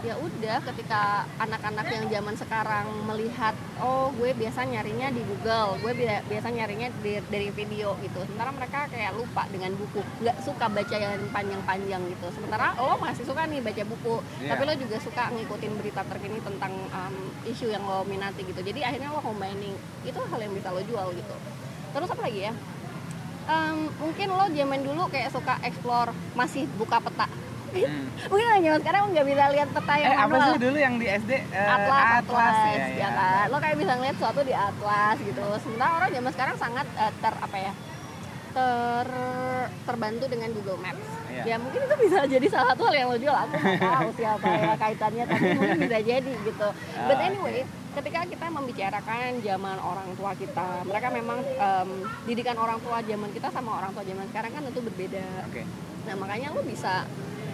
ya 0.00 0.14
udah 0.14 0.62
ketika 0.62 1.02
anak-anak 1.36 1.86
yang 1.88 2.04
zaman 2.08 2.34
sekarang 2.34 2.86
melihat 3.04 3.50
oh 3.78 4.14
gue 4.14 4.30
biasa 4.32 4.62
nyarinya 4.62 5.10
di 5.10 5.20
Google 5.20 5.74
gue 5.78 5.92
bi- 5.92 6.22
biasa 6.24 6.48
nyarinya 6.48 6.88
di- 6.98 7.24
dari 7.24 7.48
video 7.50 7.98
gitu. 7.98 8.22
Sementara 8.22 8.50
mereka 8.50 8.86
kayak 8.86 9.14
lupa 9.14 9.44
dengan 9.48 9.74
buku. 9.74 10.00
Nggak 10.20 10.36
suka 10.40 10.66
baca 10.66 10.96
yang 10.96 11.18
panjang-panjang 11.28 12.02
gitu. 12.08 12.26
Sementara 12.30 12.74
lo 12.74 12.94
masih 12.96 13.24
suka 13.24 13.42
nih 13.44 13.58
baca 13.58 13.82
buku. 13.84 14.14
Iya. 14.38 14.50
tapi 14.50 14.62
lo 14.64 14.74
juga 14.76 14.96
suka 14.98 15.24
ngikutin 15.30 15.72
berita 15.74 16.02
terkini 16.04 16.38
tentang 16.38 16.72
um, 16.88 17.16
isu 17.44 17.66
yang 17.66 17.82
lo 17.82 18.04
minati 18.04 18.42
gitu. 18.42 18.60
Jadi 18.60 18.80
akhirnya 18.80 19.10
lo 19.10 19.18
combining. 19.18 19.74
Itu 20.02 20.20
hal 20.20 20.38
yang 20.38 20.52
bisa 20.52 20.70
lo 20.70 20.80
jual 20.80 21.10
gitu. 21.12 21.34
Terus 21.90 22.08
apa 22.08 22.22
lagi 22.22 22.40
ya? 22.44 22.52
Em, 23.48 23.88
mungkin 23.96 24.28
lo 24.28 24.44
zaman 24.46 24.80
dulu 24.84 25.02
kayak 25.08 25.32
suka 25.32 25.58
explore. 25.60 26.12
Masih 26.32 26.68
buka 26.76 27.00
peta 27.00 27.26
Hmm. 27.68 28.04
mungkin 28.26 28.46
orang 28.46 28.62
zaman 28.62 28.80
sekarang 28.80 29.02
nggak 29.08 29.26
bisa 29.26 29.44
lihat 29.50 29.68
peta 29.70 29.94
yang 29.94 30.08
eh 30.08 30.16
apa 30.16 30.26
manual. 30.26 30.48
sih 30.48 30.58
dulu 30.58 30.78
yang 30.78 30.94
di 30.96 31.06
SD 31.06 31.32
Eh, 31.32 31.68
atlas, 31.68 32.04
atlas, 32.18 32.56
ya, 32.56 32.72
ya, 32.72 32.86
ya. 32.96 33.08
kan? 33.12 33.44
lo 33.46 33.56
kayak 33.58 33.76
bisa 33.76 33.92
ngeliat 33.94 34.16
sesuatu 34.16 34.40
di 34.42 34.54
atlas 34.54 35.16
gitu. 35.20 35.44
Sementara 35.58 35.92
orang 35.96 36.10
zaman 36.10 36.30
sekarang 36.32 36.56
sangat 36.56 36.86
eh, 36.96 37.12
ter 37.14 37.34
apa 37.34 37.56
ya 37.58 37.72
ter 38.48 39.06
terbantu 39.84 40.24
dengan 40.26 40.48
Google 40.52 40.78
Maps. 40.78 41.06
Iya. 41.28 41.42
ya 41.44 41.56
mungkin 41.56 41.80
itu 41.82 41.94
bisa 42.00 42.18
jadi 42.26 42.46
salah 42.48 42.72
satu 42.72 42.82
hal 42.84 42.94
yang 42.96 43.08
lo 43.08 43.18
jual. 43.18 43.36
Aku 43.36 43.54
nggak 43.54 43.78
tahu 43.78 44.08
siapa 44.16 44.48
ya 44.48 44.72
kaitannya 44.82 45.24
tapi 45.24 45.46
mungkin 45.54 45.78
bisa 45.78 45.98
jadi 46.00 46.32
gitu. 46.42 46.68
But 47.04 47.16
Ah, 47.16 47.28
anyway 47.28 47.62
ketika 47.90 48.20
kita 48.24 48.46
membicarakan 48.48 49.28
zaman 49.38 49.76
orang 49.76 50.08
tua 50.14 50.30
kita 50.32 50.66
mereka 50.84 51.08
memang 51.10 51.38
em, 51.42 51.90
didikan 52.24 52.54
orang 52.54 52.78
tua 52.78 53.02
zaman 53.02 53.28
kita 53.28 53.48
sama 53.50 53.76
orang 53.76 53.90
tua 53.90 54.02
zaman 54.02 54.24
sekarang 54.26 54.50
kan 54.50 54.62
tentu 54.64 54.80
berbeda. 54.82 55.24
Oke. 55.44 55.62
Nah 56.04 56.14
makanya 56.16 56.48
lo 56.50 56.62
bisa 56.62 57.04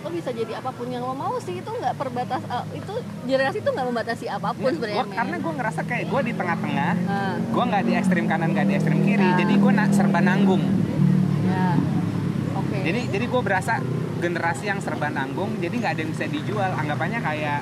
lo 0.05 0.13
bisa 0.13 0.31
jadi 0.31 0.53
apa 0.55 0.69
pun 0.69 0.87
yang 0.87 1.01
lo 1.01 1.13
mau 1.13 1.35
sih 1.39 1.57
itu 1.57 1.71
nggak 1.71 1.95
perbatas 1.95 2.45
eh, 2.45 2.77
itu 2.77 2.93
generasi 3.25 3.59
itu 3.59 3.71
nggak 3.71 3.87
membatasi 3.87 4.27
apa 4.29 4.53
pun 4.53 4.61
Nggak, 4.63 4.75
sebenarnya. 4.77 5.05
karena 5.11 5.37
gue 5.39 5.53
ngerasa 5.55 5.81
kayak 5.83 6.05
gue 6.07 6.21
di 6.23 6.33
tengah-tengah 6.35 6.93
Nah, 7.03 7.35
gue 7.41 7.65
nggak 7.65 7.83
di 7.83 7.93
ekstrim 7.95 8.25
kanan 8.27 8.49
nggak 8.51 8.67
di 8.67 8.75
ekstrim 8.75 9.01
kiri 9.01 9.25
Ah. 9.25 9.37
jadi 9.37 9.55
gue 9.57 9.73
nak 9.73 9.91
serba 9.91 10.21
nanggung 10.21 10.61
ya 11.43 11.69
oke. 12.55 12.77
jadi 12.79 13.01
jadi 13.09 13.25
gue 13.25 13.41
berasa 13.43 13.81
generasi 14.17 14.65
yang 14.67 14.79
serba 14.79 15.09
nanggung 15.09 15.57
jadi 15.59 15.73
nggak 15.73 15.91
ada 15.91 16.01
yang 16.01 16.13
bisa 16.13 16.25
dijual 16.27 16.71
anggapannya 16.71 17.21
kayak 17.21 17.61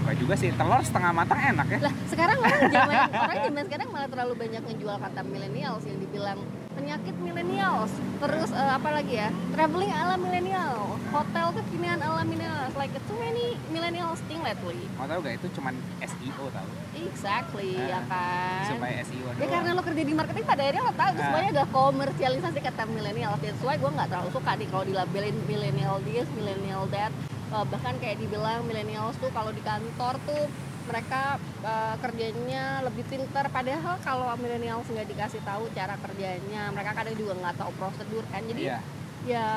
apa 0.00 0.12
juga 0.16 0.34
sih 0.34 0.50
telur 0.50 0.80
setengah 0.80 1.12
matang 1.12 1.36
enak 1.38 1.66
ya 1.68 1.78
lah 1.80 1.94
sekarang 2.06 2.36
orang 2.36 2.62
zaman 2.66 2.96
orang 3.12 3.38
zaman 3.44 3.62
sekarang 3.62 3.88
malah 3.88 4.08
terlalu 4.08 4.34
banyak 4.36 4.62
menjual 4.64 4.96
kata 4.96 5.20
millennials 5.22 5.84
yang 5.84 5.98
dibilang 5.98 6.38
penyakit 6.78 7.14
millennials 7.18 7.90
terus 8.18 8.50
eh, 8.50 8.70
apa 8.72 8.88
lagi 8.92 9.18
ya 9.18 9.28
traveling 9.50 9.90
ala 9.90 10.14
millennial 10.14 10.94
hotel 11.10 11.50
kekinian 11.52 11.98
ala 11.98 12.22
millennials 12.22 12.70
like 12.74 12.94
too 13.04 13.18
many 13.18 13.58
millennials 13.68 14.22
thing 14.24 14.38
lately 14.40 14.78
mau 14.94 15.04
tau 15.04 15.18
gak 15.18 15.34
itu 15.36 15.50
cuman 15.52 15.74
SEO 15.98 16.46
tau 16.48 16.68
exactly 16.94 17.74
ya 17.74 17.98
Ah, 17.98 18.02
kan 18.06 18.62
supaya 18.70 19.02
SEO 19.02 19.26
Ya 19.28 19.34
doang. 19.36 19.50
karena 19.50 19.70
lo 19.72 19.82
kerja 19.82 20.02
di 20.02 20.14
marketing 20.14 20.44
pada 20.44 20.62
akhirnya 20.62 20.82
lo 20.82 20.92
tahu 20.92 21.08
itu 21.08 21.18
Ah. 21.18 21.26
semuanya 21.26 21.50
gak 21.56 21.70
komersialisasi 21.70 22.58
kata 22.60 22.82
milenial. 22.86 23.32
That's 23.36 23.58
why 23.60 23.74
gue 23.74 23.86
nggak 23.88 24.08
terlalu 24.08 24.30
suka 24.30 24.50
nih 24.54 24.68
kalau 24.68 24.84
dilabelin 24.84 25.36
millennial 25.44 25.96
this, 26.04 26.26
millennial 26.32 26.86
that. 26.88 27.10
Eh, 27.48 27.64
bahkan 27.66 27.94
kayak 27.96 28.18
dibilang 28.18 28.62
millennials 28.64 29.14
tuh 29.16 29.30
kalau 29.30 29.50
di 29.50 29.60
kantor 29.60 30.14
tuh 30.24 30.44
mereka 30.88 31.36
eh, 31.60 31.94
kerjanya 32.00 32.80
lebih 32.82 33.04
pinter 33.04 33.44
padahal 33.48 34.00
kalau 34.00 34.32
millennials 34.34 34.88
nggak 34.88 35.06
dikasih 35.06 35.44
tahu 35.44 35.68
cara 35.70 35.94
kerjanya 35.98 36.72
mereka 36.72 36.96
kadang 36.96 37.14
juga 37.14 37.36
nggak 37.36 37.56
tahu 37.56 37.70
prosedur 37.76 38.24
kan 38.26 38.40
jadi 38.42 38.62
Iya. 38.64 38.78
ya 39.26 39.48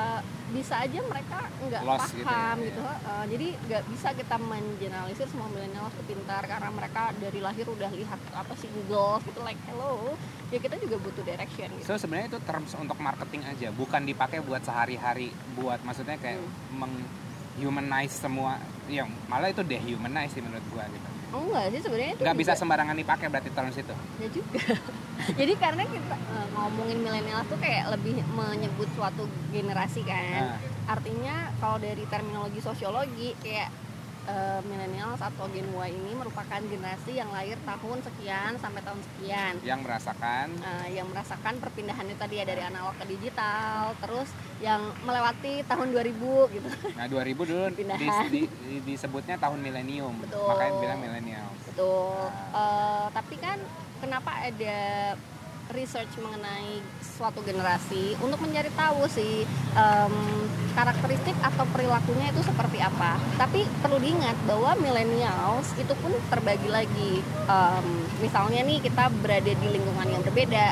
bisa 0.52 0.74
aja 0.76 1.00
mereka 1.02 1.48
nggak 1.62 1.80
Lost 1.80 2.12
gitu 2.12 2.20
ya, 2.20 2.28
paham 2.28 2.56
iya. 2.58 2.66
gitu, 2.68 2.80
heeh. 2.82 3.22
jadi 3.30 3.46
nggak 3.62 3.82
bisa 3.88 4.08
kita 4.12 4.36
mengeneralisir 4.36 5.24
semua 5.24 5.48
milenial 5.48 5.88
itu 5.88 6.02
pintar 6.04 6.42
karena 6.44 6.68
mereka 6.68 7.02
dari 7.16 7.40
lahir 7.40 7.64
udah 7.64 7.88
lihat 7.88 8.20
apa 8.34 8.52
sih 8.52 8.68
Google 8.68 9.22
gitu 9.22 9.40
like 9.40 9.56
hello 9.64 10.12
ya 10.50 10.58
kita 10.58 10.76
juga 10.76 11.00
butuh 11.00 11.24
direction 11.24 11.72
gitu 11.72 11.86
So 11.88 11.96
sebenarnya 11.96 12.28
itu 12.28 12.40
terms 12.42 12.74
untuk 12.74 12.98
marketing 12.98 13.46
aja, 13.46 13.72
bukan 13.72 14.04
dipakai 14.04 14.42
buat 14.42 14.60
sehari-hari, 14.60 15.30
buat 15.54 15.80
maksudnya 15.80 16.20
kayak 16.20 16.36
Hmm. 16.36 16.84
menghumanize 17.56 18.12
semua. 18.14 18.60
Ya 18.86 19.06
malah 19.24 19.48
itu 19.48 19.62
dehumanize 19.62 20.32
sih 20.32 20.42
menurut 20.42 20.64
gua 20.68 20.84
gitu. 20.86 21.08
Oh 21.32 21.40
enggak 21.42 21.64
sih 21.72 21.80
sebenarnya 21.80 22.12
itu 22.14 22.22
Nggak 22.22 22.38
bisa 22.38 22.52
sembarangan 22.54 22.96
dipakai 22.96 23.26
berarti 23.26 23.50
terms 23.50 23.76
itu. 23.76 23.94
ya 24.20 24.28
juga. 24.28 24.60
Jadi 25.40 25.52
karena 25.56 25.82
kita 25.86 26.14
eh, 26.14 26.46
ngomongin 26.52 26.98
milenial 27.00 27.40
tuh 27.46 27.58
kayak 27.58 27.88
lebih 27.90 28.20
menyebut 28.32 28.88
suatu 28.92 29.24
generasi 29.48 30.04
kan. 30.04 30.52
Nah, 30.52 30.58
artinya 30.88 31.48
kalau 31.56 31.78
dari 31.78 32.04
terminologi 32.06 32.58
sosiologi 32.58 33.32
kayak 33.40 33.70
eh, 34.24 34.60
millennials 34.62 35.18
atau 35.18 35.50
Gen 35.50 35.66
Y 35.66 35.88
ini 35.90 36.12
merupakan 36.12 36.60
generasi 36.60 37.12
yang 37.12 37.28
lahir 37.28 37.58
tahun 37.60 37.98
sekian 38.00 38.54
sampai 38.56 38.80
tahun 38.80 39.00
sekian. 39.02 39.52
Yang 39.60 39.80
merasakan. 39.82 40.46
Eh, 40.54 40.88
yang 40.94 41.06
merasakan 41.08 41.54
perpindahan 41.58 42.06
itu 42.06 42.16
tadi 42.16 42.34
ya 42.36 42.44
dari 42.44 42.62
analog 42.62 42.94
ke 42.96 43.04
digital 43.06 43.94
terus 43.98 44.30
yang 44.58 44.78
melewati 45.02 45.66
tahun 45.66 45.90
2000 45.90 46.46
gitu. 46.50 46.68
Nah 46.94 47.06
2000 47.06 47.42
dulu 47.42 47.66
di- 47.72 47.82
di- 47.82 48.10
di- 48.30 48.50
disebutnya 48.84 49.34
tahun 49.36 49.58
milenium, 49.58 50.14
makanya 50.22 50.72
bilang 50.78 50.98
milenial. 51.00 51.48
betul. 51.64 52.30
Eh, 52.52 53.06
tapi 53.10 53.34
kan 53.36 53.58
kenapa 53.98 54.30
ada 54.40 54.78
research 55.72 56.12
mengenai 56.20 56.78
suatu 57.00 57.40
generasi 57.42 58.14
untuk 58.20 58.38
mencari 58.44 58.68
tahu 58.76 59.08
sih 59.08 59.44
em, 59.74 60.14
karakteristik 60.76 61.36
atau 61.40 61.64
perilakunya 61.72 62.30
itu 62.32 62.44
seperti 62.44 62.78
apa. 62.80 63.16
Tapi 63.40 63.64
perlu 63.80 63.98
diingat 63.98 64.36
bahwa 64.44 64.76
millennials 64.78 65.72
itu 65.80 65.92
pun 65.98 66.12
terbagi 66.28 66.68
lagi. 66.68 67.24
Em, 67.48 67.86
misalnya 68.20 68.60
nih 68.62 68.78
kita 68.84 69.08
berada 69.24 69.52
di 69.52 69.66
lingkungan 69.72 70.08
yang 70.08 70.22
berbeda, 70.22 70.66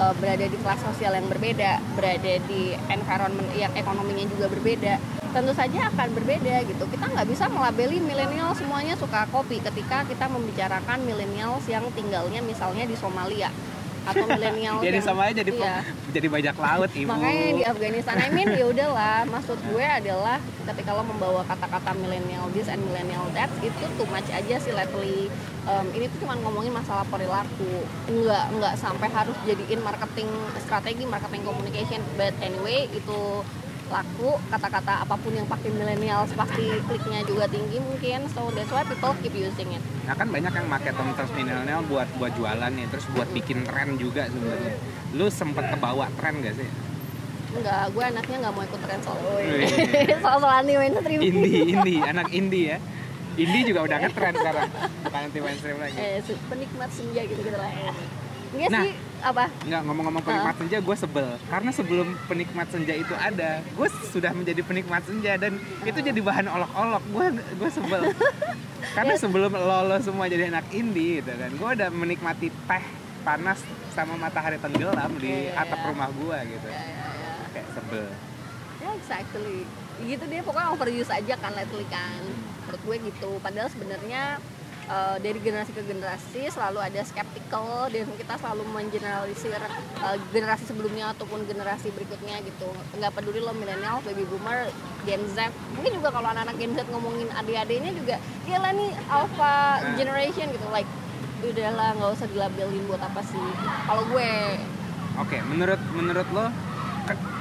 eh, 0.00 0.14
berada 0.18 0.46
di 0.48 0.56
kelas 0.60 0.80
sosial 0.82 1.12
yang 1.16 1.28
berbeda, 1.28 1.80
berada 1.94 2.32
di 2.48 2.74
environment 2.88 3.48
yang 3.54 3.72
ekonominya 3.76 4.24
juga 4.26 4.48
berbeda. 4.48 4.94
Tentu 5.30 5.54
saja 5.54 5.94
akan 5.94 6.08
berbeda 6.10 6.66
gitu. 6.66 6.84
Kita 6.90 7.06
nggak 7.06 7.28
bisa 7.30 7.46
melabeli 7.46 8.02
milenial 8.02 8.50
semuanya 8.58 8.98
suka 8.98 9.30
kopi 9.30 9.62
ketika 9.62 10.02
kita 10.02 10.26
membicarakan 10.26 11.06
millennials 11.06 11.62
yang 11.70 11.86
tinggalnya 11.94 12.42
misalnya 12.42 12.82
di 12.82 12.98
Somalia 12.98 13.54
atau 14.08 14.24
milenial 14.24 14.80
Jadi 14.80 14.98
yang- 14.98 15.06
sama 15.06 15.22
aja 15.28 15.40
jadi 15.40 15.52
iya. 15.52 15.76
jadi 16.10 16.26
bajak 16.28 16.56
laut 16.56 16.90
ibu. 16.92 17.08
makanya 17.08 17.46
di 17.52 17.64
Afghanistan 17.64 18.14
I 18.16 18.28
mean 18.32 18.48
ya 18.52 18.66
udahlah. 18.66 19.24
Maksud 19.28 19.58
gue 19.70 19.84
adalah 19.84 20.36
ketika 20.64 20.90
lo 20.94 21.02
membawa 21.02 21.42
kata-kata 21.44 21.92
millennial 21.96 22.46
this 22.52 22.66
and 22.66 22.80
millennial 22.86 23.26
that 23.36 23.50
itu 23.60 23.84
too 23.96 24.06
much 24.08 24.26
aja 24.30 24.56
sih 24.56 24.72
lately. 24.72 25.28
Um, 25.68 25.86
ini 25.92 26.08
tuh 26.10 26.24
cuma 26.24 26.34
ngomongin 26.40 26.72
masalah 26.72 27.04
perilaku. 27.06 27.84
Nggak 28.08 28.44
nggak 28.56 28.74
sampai 28.76 29.08
harus 29.10 29.36
jadiin 29.44 29.80
marketing 29.80 30.28
strategi 30.62 31.04
marketing 31.04 31.42
communication. 31.44 32.00
But 32.16 32.32
anyway 32.40 32.88
itu 32.90 33.44
laku 33.90 34.38
kata-kata 34.48 35.02
apa 35.02 35.14
pun 35.18 35.34
yang 35.34 35.46
pakai 35.50 35.68
millennial 35.74 36.24
pasti 36.32 36.78
kliknya 36.86 37.20
juga 37.26 37.50
tinggi 37.50 37.82
mungkin 37.82 38.24
so 38.30 38.48
that's 38.54 38.70
why 38.70 38.86
people 38.86 39.12
keep 39.20 39.34
using 39.34 39.74
it 39.74 39.82
Nah 40.10 40.18
kan 40.18 40.26
banyak 40.26 40.50
yang 40.50 40.66
pakai 40.66 40.90
terms 40.90 41.30
milenial 41.38 41.86
buat 41.86 42.10
buat 42.18 42.34
jualan 42.34 42.70
nih, 42.74 42.86
terus 42.90 43.06
buat 43.14 43.30
bikin 43.30 43.62
tren 43.62 43.94
juga 43.94 44.26
sebenarnya. 44.26 44.74
Lu 45.14 45.30
sempet 45.30 45.70
kebawa 45.70 46.10
tren 46.18 46.42
gak 46.42 46.58
sih? 46.58 46.66
Enggak, 47.54 47.94
gue 47.94 48.02
anaknya 48.02 48.36
nggak 48.42 48.52
mau 48.58 48.62
ikut 48.66 48.80
tren 48.82 48.98
soal 49.06 49.18
Wih. 49.38 49.70
soal 50.18 50.42
anti 50.50 50.74
mainstream 50.74 51.18
Indie, 51.22 51.62
indie, 51.78 52.02
anak 52.02 52.26
indie 52.34 52.74
ya. 52.74 52.78
Indie 53.38 53.62
juga 53.62 53.86
udah 53.86 53.96
ngetren 54.02 54.34
sekarang, 54.34 54.68
bukan 55.06 55.20
anti 55.30 55.38
mainstream 55.38 55.78
lagi. 55.78 55.94
eh 55.94 56.18
penikmat 56.50 56.90
senja 56.90 57.22
gitu 57.22 57.40
gitu 57.46 57.54
lah 57.54 57.70
Enggak 58.50 58.68
Nah. 58.68 58.82
sih 58.82 58.92
apa 59.20 59.44
Nggak 59.62 59.80
ngomong-ngomong 59.84 60.22
penikmat 60.22 60.54
senja, 60.56 60.78
gue 60.80 60.96
sebel 60.96 61.28
karena 61.46 61.70
sebelum 61.70 62.08
penikmat 62.24 62.66
senja 62.66 62.94
itu 62.94 63.14
ada, 63.14 63.50
gue 63.60 63.88
sudah 64.08 64.32
menjadi 64.32 64.60
penikmat 64.60 65.02
senja 65.04 65.32
dan 65.36 65.52
itu 65.82 65.98
jadi 66.00 66.18
bahan 66.18 66.46
olok-olok. 66.48 67.02
Gue 67.10 67.26
gue 67.30 67.70
sebel 67.70 68.02
karena 68.96 69.14
sebelum 69.14 69.52
lo, 69.52 69.78
lo 69.86 69.96
semua 70.00 70.26
jadi 70.26 70.48
anak 70.48 70.66
indie 70.70 71.20
gitu 71.20 71.30
kan, 71.30 71.50
gue 71.52 71.68
udah 71.76 71.88
menikmati 71.90 72.48
teh 72.48 72.84
panas 73.20 73.60
sama 73.90 74.16
matahari 74.16 74.56
tenggelam 74.56 75.12
di 75.14 75.28
Iya, 75.28 75.52
iya, 75.52 75.60
atap 75.60 75.78
iya. 75.78 75.86
rumah 75.86 76.08
gue 76.08 76.38
gitu. 76.48 76.68
ya, 76.68 76.80
ya, 76.80 77.06
ya. 77.12 77.32
Kayak 77.50 77.68
sebel. 77.72 78.06
ya 78.80 78.88
exactly 78.96 79.58
gitu 80.00 80.24
deh 80.24 80.40
pokoknya 80.40 80.68
overuse 80.72 81.12
aja 81.12 81.34
kan 81.36 81.52
lately 81.52 81.84
kan 81.84 82.24
menurut 82.64 82.80
gue 82.80 82.96
gitu 83.12 83.30
padahal 83.38 83.68
sebenarnya 83.68 84.40
eh, 84.90 85.16
dari 85.22 85.38
generasi 85.38 85.70
ke 85.70 85.82
generasi 85.82 86.50
selalu 86.50 86.78
ada 86.82 87.00
skeptical 87.00 87.86
dan 87.86 88.10
kita 88.18 88.34
selalu 88.36 88.62
mengeneralisir 88.68 89.54
eh, 89.54 90.18
generasi 90.34 90.66
sebelumnya 90.66 91.14
ataupun 91.14 91.46
generasi 91.46 91.94
berikutnya 91.94 92.42
gitu. 92.42 92.68
Nggak 92.98 93.14
peduli 93.14 93.38
lo 93.38 93.54
milenial 93.54 94.02
baby 94.02 94.26
boomer 94.26 94.66
gen 95.06 95.22
z. 95.30 95.46
Mungkin 95.78 96.02
juga 96.02 96.10
kalau 96.10 96.28
anak-anak 96.28 96.56
gen 96.58 96.74
z 96.74 96.82
ngomongin 96.90 97.30
adik-adiknya 97.32 97.92
juga 97.94 98.16
gila 98.44 98.70
nih 98.74 98.90
alpha 99.06 99.54
Nah. 99.80 99.96
generation 99.96 100.46
gitu. 100.50 100.66
Like 100.68 100.90
udahlah 101.40 101.96
nggak 101.96 102.10
usah 102.20 102.28
dilabelin 102.28 102.84
buat 102.84 103.00
apa 103.00 103.22
sih. 103.24 103.40
Kalau 103.86 104.02
gue 104.10 104.30
Oke, 105.18 105.36
menurut 105.46 105.80
menurut 105.92 106.28
lo 106.32 106.46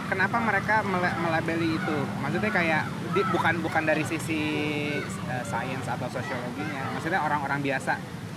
kenapa 0.09 0.37
mereka 0.41 0.81
melabeli 1.21 1.77
itu? 1.77 1.97
Maksudnya 2.19 2.49
kayak 2.49 2.83
di- 3.13 3.27
bukan 3.29 3.61
bukan 3.61 3.83
dari 3.85 4.03
sisi 4.03 4.41
eh, 5.05 5.43
sains 5.45 5.85
atau 5.85 6.09
sosiologinya. 6.09 6.97
Maksudnya 6.97 7.21
orang-orang 7.21 7.61
biasa 7.61 7.93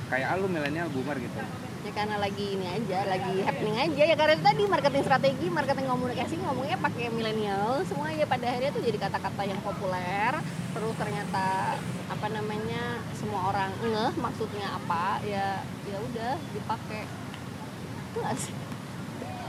kayak 0.06 0.28
ah, 0.28 0.36
lu 0.36 0.46
milenial 0.46 0.92
boomer 0.92 1.16
gitu. 1.16 1.40
ya 1.82 1.90
karena 1.90 2.14
lagi 2.14 2.54
ini 2.54 2.62
aja 2.62 3.02
lagi 3.10 3.42
happening 3.42 3.74
aja 3.74 4.02
ya 4.06 4.14
karena 4.14 4.38
itu 4.38 4.44
tadi 4.46 4.62
marketing 4.70 5.02
strategi 5.02 5.46
marketing 5.50 5.90
komunikasi 5.90 6.38
ngomongnya 6.38 6.78
pakai 6.78 7.10
milenial 7.10 7.82
semua 7.82 8.06
ya 8.14 8.22
pada 8.22 8.46
akhirnya 8.46 8.70
tuh 8.70 8.86
jadi 8.86 9.02
kata-kata 9.02 9.42
yang 9.42 9.58
populer 9.66 10.30
terus 10.70 10.94
ternyata 10.94 11.74
apa 12.06 12.26
namanya 12.30 13.02
semua 13.18 13.50
orang 13.50 13.74
ngeh 13.82 14.14
maksudnya 14.14 14.70
apa 14.70 15.26
ya 15.26 15.58
ya 15.90 15.98
udah 15.98 16.32
dipakai 16.54 17.02
itu 18.14 18.20
sih 18.38 18.54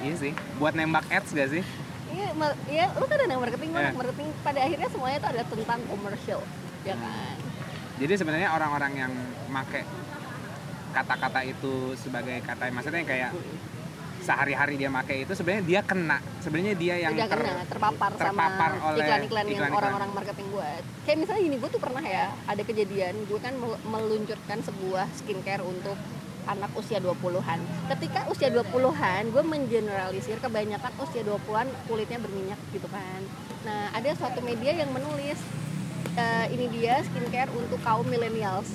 Iya 0.01 0.15
sih. 0.19 0.33
Buat 0.57 0.73
nembak 0.73 1.05
ads 1.07 1.31
gak 1.31 1.47
sih? 1.47 1.63
Iya, 2.13 2.29
ya 2.69 2.85
lu 2.93 3.05
kan 3.09 3.19
anak 3.25 3.37
marketing, 3.41 3.69
anak 3.73 3.97
marketing. 3.97 4.27
Pada 4.45 4.59
akhirnya 4.61 4.89
semuanya 4.93 5.17
itu 5.17 5.27
ada 5.33 5.41
tentang 5.49 5.79
komersial, 5.89 6.41
ya 6.85 6.93
kan? 6.93 7.35
Jadi 7.97 8.13
sebenarnya 8.17 8.49
orang-orang 8.53 8.93
yang 8.93 9.13
make 9.49 9.81
kata-kata 10.93 11.41
itu 11.41 11.97
sebagai 11.97 12.37
kata 12.45 12.69
maksudnya 12.69 13.01
kayak 13.01 13.33
sehari-hari 14.23 14.77
dia 14.79 14.87
make 14.87 15.25
itu 15.25 15.33
sebenarnya 15.33 15.63
dia 15.65 15.81
kena. 15.81 16.17
Sebenarnya 16.39 16.73
dia 16.77 16.95
yang 17.01 17.11
Udah 17.17 17.27
ter- 17.27 17.43
kena 17.43 17.63
terpapar, 17.67 18.09
terpapar 18.15 18.71
sama 18.77 18.87
oleh 18.93 19.03
iklan-iklan 19.03 19.45
yang 19.49 19.73
orang-orang 19.73 20.11
marketing 20.13 20.47
buat. 20.53 20.83
Kayak 21.03 21.17
misalnya 21.25 21.41
gini, 21.43 21.55
gue 21.59 21.69
tuh 21.73 21.81
pernah 21.81 22.03
ya 22.05 22.25
ada 22.47 22.61
kejadian, 22.63 23.13
gue 23.27 23.39
kan 23.41 23.53
mel- 23.57 23.81
meluncurkan 23.83 24.57
sebuah 24.63 25.09
skincare 25.17 25.65
untuk 25.65 25.97
anak 26.45 26.71
usia 26.73 26.99
20-an. 26.99 27.59
Ketika 27.89 28.27
usia 28.27 28.49
20-an, 28.49 29.31
gue 29.31 29.43
mengeneralisir 29.43 30.37
kebanyakan 30.37 30.91
usia 30.99 31.21
20-an 31.21 31.67
kulitnya 31.85 32.19
berminyak 32.19 32.59
gitu 32.71 32.87
kan. 32.87 33.21
Nah, 33.63 33.91
ada 33.91 34.09
suatu 34.13 34.39
media 34.39 34.75
yang 34.75 34.91
menulis 34.91 35.39
eh, 36.13 36.45
ini 36.51 36.67
dia 36.69 36.99
skincare 37.01 37.49
untuk 37.51 37.79
kaum 37.79 38.03
millennials. 38.05 38.67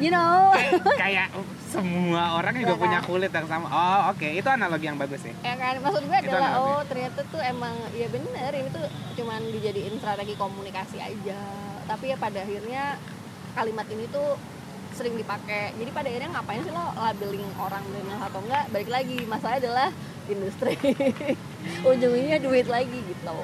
You 0.00 0.08
know, 0.08 0.56
kayak 0.96 1.28
semua 1.68 2.40
orang 2.40 2.56
juga 2.56 2.72
Iya 2.72 2.80
kan? 2.80 2.84
punya 2.88 3.00
kulit 3.04 3.30
yang 3.30 3.44
sama. 3.44 3.68
Oh, 3.68 4.16
oke. 4.16 4.24
Itu 4.24 4.48
analogi 4.48 4.88
yang 4.88 4.96
bagus 4.96 5.20
sih. 5.20 5.34
ya 5.44 5.54
kan 5.60 5.76
maksud 5.76 6.08
gue 6.08 6.18
adalah 6.24 6.56
analogi. 6.56 6.72
oh 6.72 6.80
ternyata 6.88 7.20
tuh 7.28 7.40
emang 7.44 7.76
ya 7.92 8.08
bener 8.08 8.50
ini 8.56 8.68
tuh 8.72 8.80
cuman 9.14 9.44
dijadiin 9.52 10.00
strategi 10.00 10.34
komunikasi 10.34 10.96
aja 10.96 11.40
tapi 11.84 12.10
ya 12.10 12.16
pada 12.16 12.40
akhirnya 12.40 12.96
kalimat 13.52 13.84
ini 13.92 14.08
tuh 14.08 14.40
sering 14.92 15.14
dipakai 15.14 15.72
jadi 15.74 15.90
pada 15.90 16.06
akhirnya 16.06 16.30
ngapain 16.30 16.60
sih 16.60 16.70
lo 16.70 16.84
labeling 16.92 17.50
orang 17.56 17.82
milenial 17.86 18.20
atau 18.20 18.40
enggak 18.40 18.64
balik 18.68 18.88
lagi 18.88 19.18
masalah 19.24 19.56
adalah 19.56 19.88
industri 20.26 20.74
ujungnya 21.88 22.36
duit 22.38 22.66
lagi 22.66 22.98
gitu 23.00 23.36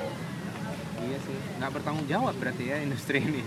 Iya 0.96 1.18
sih. 1.22 1.38
Nggak 1.60 1.70
bertanggung 1.70 2.08
jawab 2.08 2.34
berarti 2.34 2.64
ya 2.66 2.80
industri 2.80 3.20
ini. 3.20 3.44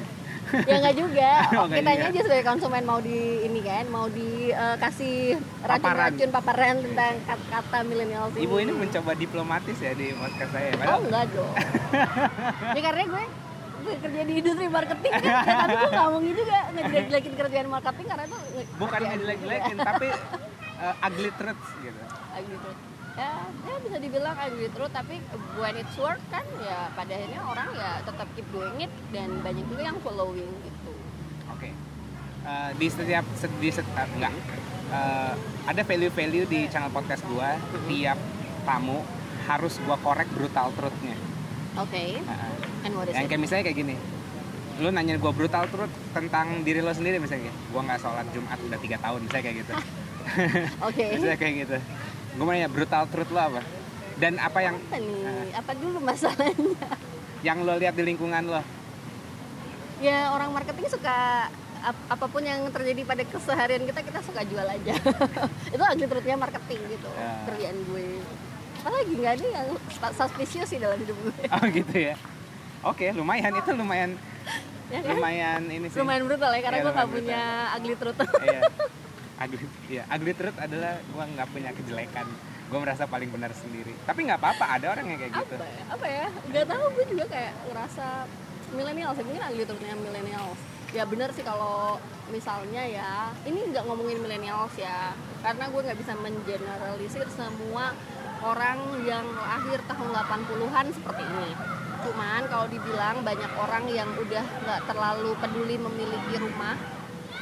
ya 0.63 0.79
enggak 0.79 0.95
juga 0.95 1.31
Oh, 1.59 1.65
nggak 1.65 1.81
kitanya 1.81 1.97
juga. 1.99 2.09
aja 2.09 2.19
sebagai 2.23 2.45
konsumen 2.47 2.83
mau 2.83 2.99
di 2.99 3.19
ini 3.43 3.59
kan 3.59 3.85
mau 3.85 4.07
dikasih 4.07 5.15
racun-racun 5.61 6.29
paparan 6.31 6.75
tentang 6.79 7.13
kata-kata 7.21 7.77
milenial 7.83 8.31
Ibu 8.31 8.55
ini 8.57 8.71
mencoba 8.71 9.11
diplomatis 9.13 9.77
ya 9.77 9.91
di 9.91 10.09
podcast 10.11 10.51
saya. 10.51 10.69
Oh 10.69 10.77
Padahal 10.77 11.01
enggak 11.03 11.25
dong. 11.29 11.53
ya 12.75 12.81
karena 12.81 13.03
gue 13.07 13.23
kerja 13.81 14.21
di 14.21 14.33
industri 14.35 14.67
marketing 14.67 15.11
kan, 15.13 15.23
tapi 15.61 15.73
gue 15.73 15.89
nggak 15.89 16.03
ngomongin 16.03 16.33
juga 16.33 16.57
ngejelek-jelekin 16.71 17.33
kerjaan 17.35 17.67
marketing 17.67 18.05
karena 18.05 18.23
itu 18.25 18.37
bukan 18.75 18.99
ngejelek-jelekin 19.05 19.77
tapi 19.77 20.07
uh, 20.77 20.95
ugly 21.01 21.31
truth 21.33 21.63
gitu. 21.79 21.95
gue. 21.95 22.07
Ugly 22.35 22.57
truth. 22.59 22.81
Ya, 23.13 23.31
ya 23.61 23.75
bisa 23.79 23.97
dibilang 23.97 24.35
ugly 24.37 24.69
truth, 24.69 24.93
tapi 24.93 25.15
when 25.55 25.75
it's 25.75 25.95
work 25.95 26.21
kan 26.29 26.45
ya 26.59 26.87
pada 26.93 27.11
akhirnya 27.11 27.41
orang 27.43 27.67
ya 27.73 27.91
tetap 28.01 28.27
keep 28.31 28.47
doing 28.49 28.77
it 28.79 28.91
dan 29.09 29.29
banyak 29.39 29.65
juga 29.65 29.81
yang 29.85 29.97
following 29.99 30.47
gitu. 30.61 30.93
Oke. 31.49 31.69
Uh, 32.41 32.71
di 32.73 32.87
setiap 32.87 33.27
se- 33.33 33.59
di 33.59 33.69
set- 33.69 33.91
uh, 33.93 34.07
enggak. 34.09 34.31
Uh, 34.89 35.35
ada 35.65 35.81
value-value 35.83 36.45
di 36.45 36.65
channel 36.65 36.89
podcast 36.89 37.21
gua. 37.27 37.59
Tiap 37.85 38.17
tamu 38.63 39.03
harus 39.45 39.75
gua 39.83 39.97
korek 39.97 40.29
brutal 40.29 40.71
truth-nya. 40.71 41.17
Oke, 41.75 42.19
Uh, 42.19 42.55
and 42.81 42.93
what 42.93 43.05
is 43.05 43.13
yang 43.13 43.25
it? 43.25 43.29
kayak 43.29 43.41
misalnya 43.41 43.63
kayak 43.65 43.77
gini 43.77 43.95
lu 44.77 44.89
nanya 44.89 45.15
gue 45.15 45.31
brutal 45.31 45.67
truth 45.67 45.91
tentang 46.09 46.63
diri 46.63 46.79
lo 46.79 46.89
sendiri 46.89 47.17
misalnya 47.17 47.51
gue 47.51 47.81
nggak 47.81 47.99
sholat 47.99 48.23
jumat 48.29 48.55
udah 48.57 48.79
tiga 48.79 48.97
tahun 48.97 49.19
misalnya 49.21 49.43
kayak 49.43 49.57
gitu 49.57 49.73
Oke. 50.87 51.03
misalnya 51.13 51.37
kayak 51.37 51.53
gitu 51.59 51.77
gue 52.29 52.43
mau 52.43 52.51
nanya 52.51 52.67
brutal 52.67 53.03
truth 53.05 53.27
lo 53.27 53.41
apa 53.41 53.61
dan 54.15 54.35
apa 54.35 54.59
yang 54.61 54.75
Apa 54.77 54.97
nih? 54.97 55.51
Apa 55.55 55.71
dulu 55.73 55.97
masalahnya? 56.01 56.75
yang 57.39 57.57
lo 57.61 57.73
lihat 57.73 57.93
di 57.93 58.03
lingkungan 58.03 58.43
lo 58.45 58.63
ya 59.99 60.31
orang 60.31 60.51
marketing 60.53 60.87
suka 60.89 61.47
ap- 61.81 62.07
apa 62.09 62.25
pun 62.25 62.39
yang 62.41 62.63
terjadi 62.69 63.03
pada 63.03 63.23
keseharian 63.25 63.83
kita 63.83 63.99
kita 64.01 64.19
suka 64.21 64.43
jual 64.43 64.63
aja 64.63 64.95
itu 65.75 65.79
lagi 65.81 66.05
truthnya 66.05 66.35
marketing 66.35 66.79
gitu 66.89 67.09
Ya. 67.11 67.31
kerjaan 67.45 67.77
gue 67.85 68.07
apalagi 68.77 69.11
nggak 69.13 69.33
ada 69.33 69.47
yang 69.49 69.67
suspicious 70.13 70.67
sih 70.67 70.79
dalam 70.79 70.95
hidup 70.97 71.15
gue 71.17 71.35
oh 71.45 71.65
gitu 71.69 71.95
ya 72.01 72.15
oke 72.83 73.05
lumayan. 73.15 73.51
Itu 73.59 73.71
lumayan 73.75 74.11
ya 74.89 74.99
kan? 75.05 75.13
lumayan 75.15 75.61
ini 75.69 75.87
sih. 75.89 75.99
Lumayan 76.01 76.23
brutal 76.25 76.51
ya 76.51 76.61
karena 76.65 76.77
Iya, 76.77 76.83
gue 76.83 76.93
lumayan 76.93 77.11
punya 77.13 77.41
ugly 77.77 77.95
truth. 77.95 78.19
Iya. 78.41 78.61
Ugly 79.39 79.57
ya 79.87 80.03
ugly 80.11 80.33
truth 80.35 80.57
adalah 80.57 80.93
gue 80.99 81.23
nggak 81.37 81.47
punya 81.53 81.69
kejelekan. 81.73 82.27
Gue 82.69 82.79
merasa 82.81 83.03
paling 83.09 83.29
benar 83.33 83.51
sendiri. 83.53 83.93
Tapi 84.05 84.19
nggak 84.29 84.39
apa-apa 84.41 84.65
ada 84.77 84.85
orang 84.93 85.05
yang 85.09 85.19
kayak 85.21 85.33
gitu. 85.37 85.55
Apa 85.57 85.65
ya? 85.65 85.83
Apa 85.93 86.05
ya? 86.05 86.27
Nggak 86.49 86.65
tahu 86.69 86.83
gue 86.93 87.05
juga 87.13 87.25
kayak 87.29 87.53
ngerasa 87.69 88.07
milenial 88.69 89.11
sih 89.17 89.23
mungkin 89.25 89.43
ugly 89.49 89.65
truthnya 89.65 89.95
milenial 89.97 90.53
ya 90.89 91.05
bener 91.05 91.29
sih 91.33 91.45
kalau 91.45 92.01
misalnya 92.33 92.81
ya 92.81 93.29
ini 93.45 93.61
nggak 93.69 93.85
ngomongin 93.85 94.21
milenials 94.21 94.73
ya. 94.77 95.13
Karena 95.45 95.69
gue 95.69 95.81
nggak 95.85 95.99
bisa 96.01 96.13
mengeneralisir 96.17 97.27
semua 97.33 97.93
orang 98.39 98.79
yang 99.03 99.25
lahir 99.35 99.79
tahun 99.83 100.09
80-an 100.15 100.85
seperti 100.95 101.23
ini 101.27 101.51
cuman 102.01 102.41
kalau 102.45 102.65
dibilang 102.65 103.21
banyak 103.21 103.51
orang 103.55 103.83
yang 103.87 104.09
udah 104.13 104.45
nggak 104.63 104.81
terlalu 104.85 105.31
peduli 105.35 105.75
memiliki 105.75 106.35
rumah 106.37 106.75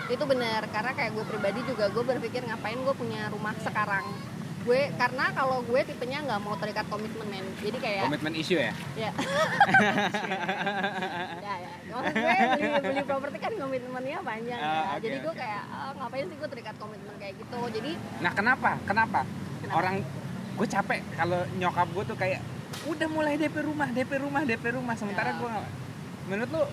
itu 0.08 0.24
benar 0.24 0.66
karena 0.68 0.92
kayak 0.92 1.12
gue 1.14 1.26
pribadi 1.26 1.60
juga 1.64 1.88
gue 1.88 2.00
berpikir 2.02 2.42
ngapain 2.42 2.78
gue 2.78 2.96
punya 2.96 3.28
rumah 3.28 3.52
sekarang 3.60 4.08
gue 4.64 4.92
karena 4.94 5.32
kalau 5.32 5.64
gue 5.64 5.80
tipenya 5.82 6.20
nggak 6.22 6.42
mau 6.42 6.56
terikat 6.56 6.84
komitmen 6.86 7.24
men 7.26 7.46
jadi 7.58 7.78
kayak 7.78 8.04
komitmen 8.04 8.34
isu 8.36 8.56
ya 8.58 8.72
ya 8.98 9.12
ya 11.40 11.54
ya 11.58 11.70
maksud 11.88 12.14
gue 12.14 12.36
beli 12.58 12.80
beli 12.84 13.02
properti 13.04 13.38
kan 13.38 13.54
komitmennya 13.54 14.20
banyak 14.22 14.58
ya 14.58 14.68
Ah, 14.68 14.84
oke, 14.92 15.04
jadi 15.04 15.18
gue 15.20 15.32
oke. 15.32 15.40
kayak 15.40 15.64
ah, 15.70 15.92
ngapain 15.96 16.26
sih 16.26 16.36
gue 16.36 16.50
terikat 16.50 16.76
komitmen 16.76 17.16
kayak 17.16 17.34
gitu 17.38 17.60
jadi 17.72 17.92
Nah 18.20 18.32
kenapa? 18.34 18.72
Kenapa? 18.84 19.22
Kenapa? 19.62 19.76
Orang 19.76 19.96
gue 20.58 20.68
capek 20.68 21.00
kalau 21.16 21.40
nyokap 21.56 21.88
gue 21.88 22.04
tuh 22.04 22.18
kayak 22.18 22.42
udah 22.86 23.08
mulai 23.08 23.34
DP 23.36 23.56
rumah, 23.64 23.88
DP 23.88 24.12
rumah, 24.20 24.42
DP 24.44 24.66
rumah. 24.72 24.94
Sementara 24.94 25.32
Ya. 25.32 25.36
gue 25.36 25.50
nggak. 25.50 25.66
Menurut 26.28 26.50
lu 26.52 26.64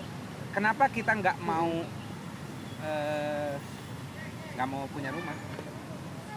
kenapa 0.51 0.83
kita 0.87 1.11
nggak 1.13 1.37
mau 1.39 1.71
eh, 2.81 3.53
nggak 4.53 4.67
mau 4.67 4.85
punya 4.87 5.09
rumah? 5.09 5.33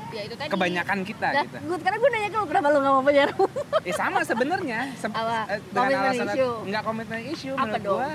ya 0.08 0.24
itu 0.24 0.34
tadi 0.34 0.48
Kebanyakan 0.48 1.04
kita 1.04 1.28
Nah, 1.28 1.44
gitu. 1.44 1.56
gue 1.60 1.76
sekarang 1.76 1.98
gue 2.00 2.10
nanya 2.10 2.28
ke 2.30 2.38
lu 2.38 2.46
kenapa 2.48 2.66
lu 2.66 2.78
gak 2.80 2.94
mau 2.96 3.04
punya 3.04 3.24
rumah 3.28 3.52
Eh 3.84 3.92
sama 3.92 4.20
sebenarnya. 4.22 4.78
Se- 4.96 5.04
Apa? 5.06 5.44
eh, 5.46 5.60
Komitmen 5.68 6.14
issue? 6.16 6.54
nggak 6.64 6.82
komitmen 6.82 7.20
isu 7.28 7.52
menurut 7.52 7.84
gue. 7.84 8.08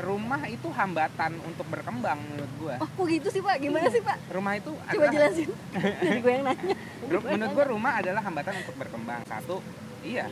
Rumah 0.00 0.42
itu 0.48 0.68
hambatan 0.70 1.32
untuk 1.44 1.66
berkembang 1.68 2.16
menurut 2.24 2.52
gue. 2.56 2.74
oh 2.74 2.88
kok 2.88 3.04
gitu 3.06 3.28
sih 3.28 3.42
pak 3.42 3.60
gimana 3.60 3.86
sih 3.86 4.00
pak 4.00 4.16
Rumah 4.32 4.52
itu 4.56 4.72
coba 4.72 4.88
adalah 4.96 5.12
jelasin 5.12 5.48
jadi 6.00 6.18
gue 6.18 6.32
yang 6.32 6.44
nanya 6.46 6.76
Ru- 7.04 7.26
menurut 7.28 7.52
gue 7.52 7.64
rumah 7.68 7.92
adalah 7.94 8.22
hambatan 8.22 8.54
untuk 8.56 8.74
berkembang. 8.76 9.20
Satu, 9.22 9.56
iya. 10.00 10.24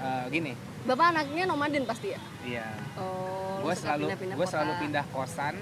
Eh, 0.00 0.24
gini, 0.32 0.52
bapak 0.80 1.12
anaknya 1.12 1.44
nomaden 1.44 1.84
pasti 1.84 2.16
ya 2.16 2.20
iya. 2.40 2.68
oh 2.96 3.60
gue 3.60 3.74
selalu 3.76 4.08
gue 4.08 4.32
kota. 4.32 4.48
selalu 4.48 4.72
pindah 4.80 5.04
kosan 5.12 5.54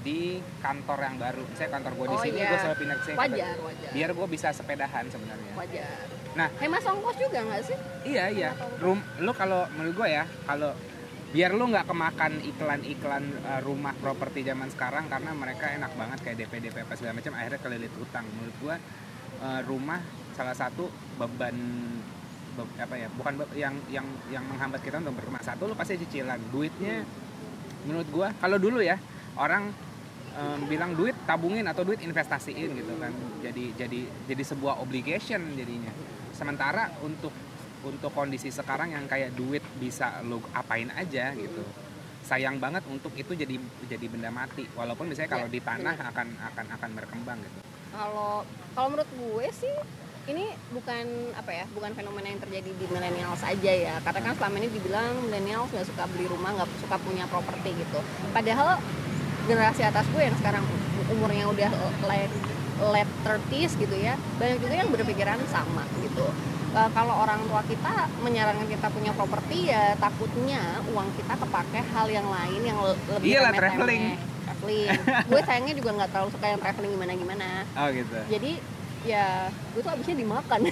di 0.00 0.40
kantor 0.64 0.98
yang 0.98 1.16
baru 1.20 1.44
saya 1.52 1.68
kantor 1.68 1.92
gue 1.92 2.06
di 2.08 2.16
Oh, 2.16 2.22
sini 2.24 2.38
iya. 2.40 2.48
gue 2.48 2.58
selalu 2.58 2.76
pindah 2.80 2.96
ke 2.96 3.04
sini 3.04 3.16
wajar 3.20 3.56
wajar 3.60 3.90
biar 3.92 4.10
gue 4.16 4.26
bisa 4.26 4.48
sepedahan 4.50 5.04
sebenarnya 5.06 5.52
wajar 5.54 6.08
Nah, 6.36 6.52
Hemat 6.56 6.84
ongkos 6.84 7.16
juga 7.16 7.40
nggak 7.40 7.62
sih? 7.64 7.76
iya 8.04 8.28
iya. 8.28 8.50
Rum, 8.76 9.00
lu 9.18 9.32
kalau 9.32 9.64
menurut 9.72 9.96
gue 9.96 10.08
ya, 10.10 10.24
kalau 10.44 10.68
biar 11.32 11.52
lu 11.52 11.64
nggak 11.66 11.88
kemakan 11.88 12.32
iklan-iklan 12.44 13.24
uh, 13.40 13.60
rumah 13.60 13.96
properti 13.96 14.40
zaman 14.40 14.68
sekarang 14.68 15.08
karena 15.08 15.32
mereka 15.32 15.68
enak 15.70 15.92
banget 15.92 16.18
kayak 16.20 16.36
DP 16.38 16.52
DP 16.60 16.76
apa 16.84 16.92
segala 16.92 17.16
macam 17.16 17.32
akhirnya 17.34 17.60
kelilit 17.60 17.92
utang. 17.96 18.24
Menurut 18.30 18.56
gua 18.58 18.76
uh, 19.40 19.60
rumah 19.64 20.00
salah 20.32 20.52
satu 20.52 20.88
beban 21.16 21.56
be- 21.56 22.15
apa 22.64 22.94
ya 22.96 23.08
bukan 23.12 23.32
yang 23.52 23.74
yang 23.92 24.06
yang 24.32 24.44
menghambat 24.48 24.80
kita 24.80 25.02
untuk 25.02 25.20
berumah 25.20 25.42
satu 25.44 25.68
lu 25.68 25.74
pasti 25.76 26.00
cicilan. 26.00 26.40
Duitnya 26.48 27.04
menurut 27.84 28.08
gua 28.08 28.28
kalau 28.40 28.56
dulu 28.56 28.80
ya 28.80 28.96
orang 29.36 29.68
em, 30.32 30.60
bilang 30.70 30.96
duit 30.96 31.12
tabungin 31.28 31.68
atau 31.68 31.84
duit 31.84 32.00
investasiin 32.00 32.70
gitu 32.72 32.92
kan. 32.96 33.12
Jadi 33.44 33.76
jadi 33.76 34.00
jadi 34.30 34.42
sebuah 34.42 34.80
obligation 34.80 35.42
jadinya. 35.52 35.92
Sementara 36.32 36.92
untuk 37.04 37.32
untuk 37.84 38.10
kondisi 38.10 38.48
sekarang 38.48 38.96
yang 38.96 39.04
kayak 39.04 39.36
duit 39.36 39.62
bisa 39.78 40.24
lo 40.26 40.40
apain 40.56 40.90
aja 40.96 41.36
gitu 41.36 41.62
sayang 42.26 42.58
banget 42.58 42.82
untuk 42.90 43.14
itu 43.14 43.38
jadi 43.38 43.54
jadi 43.86 44.06
benda 44.10 44.34
mati. 44.34 44.66
Walaupun 44.74 45.06
misalnya 45.06 45.30
kalau 45.30 45.46
Ya, 45.46 45.54
di 45.54 45.60
tanah 45.62 45.94
akan 46.10 46.28
akan 46.52 46.66
akan 46.74 46.90
berkembang 46.98 47.38
gitu. 47.38 47.58
Kalau 47.94 48.42
kalau 48.74 48.88
menurut 48.90 49.10
gue 49.14 49.46
sih 49.54 49.74
ini 50.26 50.44
bukan 50.74 51.06
apa 51.32 51.50
ya 51.52 51.64
bukan 51.70 51.94
fenomena 51.94 52.26
yang 52.26 52.42
terjadi 52.42 52.66
di 52.68 52.86
milenial 52.90 53.34
saja 53.38 53.72
ya. 53.72 53.94
Karena 54.02 54.20
kan 54.26 54.34
selama 54.34 54.54
ini 54.58 54.68
dibilang 54.68 55.22
milenial 55.22 55.70
nggak 55.70 55.86
suka 55.86 56.04
beli 56.10 56.26
rumah 56.26 56.50
nggak 56.52 56.68
suka 56.82 56.96
punya 56.98 57.24
properti 57.26 57.70
gitu. 57.72 57.98
Padahal 58.34 58.82
generasi 59.46 59.86
atas 59.86 60.02
gue 60.10 60.22
yang 60.22 60.34
sekarang 60.34 60.66
umurnya 61.06 61.46
udah 61.46 61.70
late 62.04 62.34
late 62.76 63.12
30s 63.22 63.78
gitu 63.78 63.96
ya 63.96 64.18
banyak 64.36 64.58
juga 64.58 64.74
yang 64.74 64.90
berpikiran 64.90 65.38
sama 65.46 65.86
gitu. 66.02 66.26
Eh, 66.76 66.90
kalau 66.92 67.14
orang 67.16 67.40
tua 67.46 67.62
kita 67.62 68.10
menyarankan 68.20 68.66
kita 68.66 68.90
punya 68.90 69.14
properti 69.14 69.70
ya 69.70 69.94
takutnya 69.96 70.60
uang 70.90 71.08
kita 71.14 71.38
kepake 71.38 71.80
hal 71.94 72.06
yang 72.10 72.26
lain 72.26 72.60
yang 72.60 72.76
le- 72.76 72.98
lebih 73.16 73.32
Iyalah, 73.32 73.54
remeh-temeh. 73.54 73.62
traveling. 73.62 74.04
traveling. 74.44 74.88
Gue 75.30 75.40
sayangnya 75.46 75.74
juga 75.78 75.90
nggak 75.94 76.10
terlalu 76.10 76.30
suka 76.34 76.46
yang 76.50 76.60
traveling 76.60 76.92
gimana 76.92 77.12
gimana 77.14 77.48
oh 77.70 77.88
gitu. 77.94 78.18
Jadi 78.28 78.52
ya 79.06 79.26
gue 79.70 79.80
tuh 79.80 79.88
abisnya 79.88 80.16
dimakan. 80.16 80.60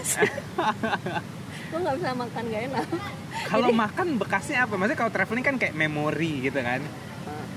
Gue 1.64 1.78
nggak 1.80 1.96
bisa 1.96 2.14
makan 2.14 2.42
gak 2.46 2.62
enak. 2.68 2.86
Kalau 3.44 3.68
makan 3.72 4.06
bekasnya 4.14 4.62
apa? 4.62 4.74
Maksudnya 4.74 4.94
kalau 4.96 5.10
traveling 5.10 5.42
kan 5.42 5.56
kayak 5.56 5.74
memori 5.74 6.44
gitu 6.44 6.60
kan? 6.60 6.78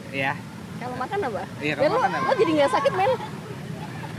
Ya. 0.10 0.34
Kalau 0.78 0.96
makan 0.96 1.20
apa? 1.24 1.44
Iya, 1.60 1.74
kalau 1.76 1.84
Ya, 1.84 1.90
lo, 1.92 1.98
makan 2.00 2.12
apa? 2.16 2.26
lo 2.26 2.34
jadi 2.36 2.52
nggak 2.56 2.72
sakit 2.72 2.94
men 2.94 3.12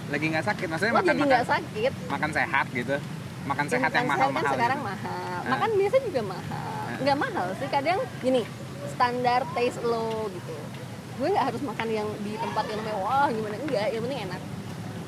lagi 0.09 0.25
nggak 0.29 0.47
sakit? 0.47 0.67
Maksudnya 0.67 0.93
lo 0.93 0.97
makan 0.97 1.07
jadi 1.09 1.19
makan 1.19 1.29
nggak 1.29 1.47
sakit. 1.49 1.93
makan 2.07 2.31
sehat 2.33 2.67
gitu? 2.71 2.97
Makan 3.45 3.65
Ya, 3.65 3.71
sehat 3.71 3.83
makan 3.85 3.97
yang 3.97 4.07
sehat 4.07 4.13
mahal-mahal 4.13 4.45
kan 4.45 4.55
sekarang 4.55 4.79
gitu. 4.79 4.89
mahal. 4.89 5.19
Ah. 5.39 5.49
makan 5.49 5.71
biasa 5.75 5.97
juga 6.05 6.21
mahal. 6.25 6.69
Ah. 6.69 6.97
nggak 6.99 7.17
mahal 7.19 7.47
sih 7.55 7.69
kadang 7.69 7.99
gini 8.21 8.43
standar 8.89 9.41
taste 9.53 9.83
lo 9.83 10.07
gitu. 10.29 10.55
Gue 11.17 11.29
nggak 11.29 11.47
harus 11.49 11.63
makan 11.63 11.89
yang 11.89 12.09
di 12.21 12.33
tempat 12.37 12.65
yang 12.67 12.81
mewah 12.85 13.27
gimana? 13.29 13.55
Enggak 13.57 13.87
yang 13.89 14.03
penting 14.05 14.21
enak 14.25 14.41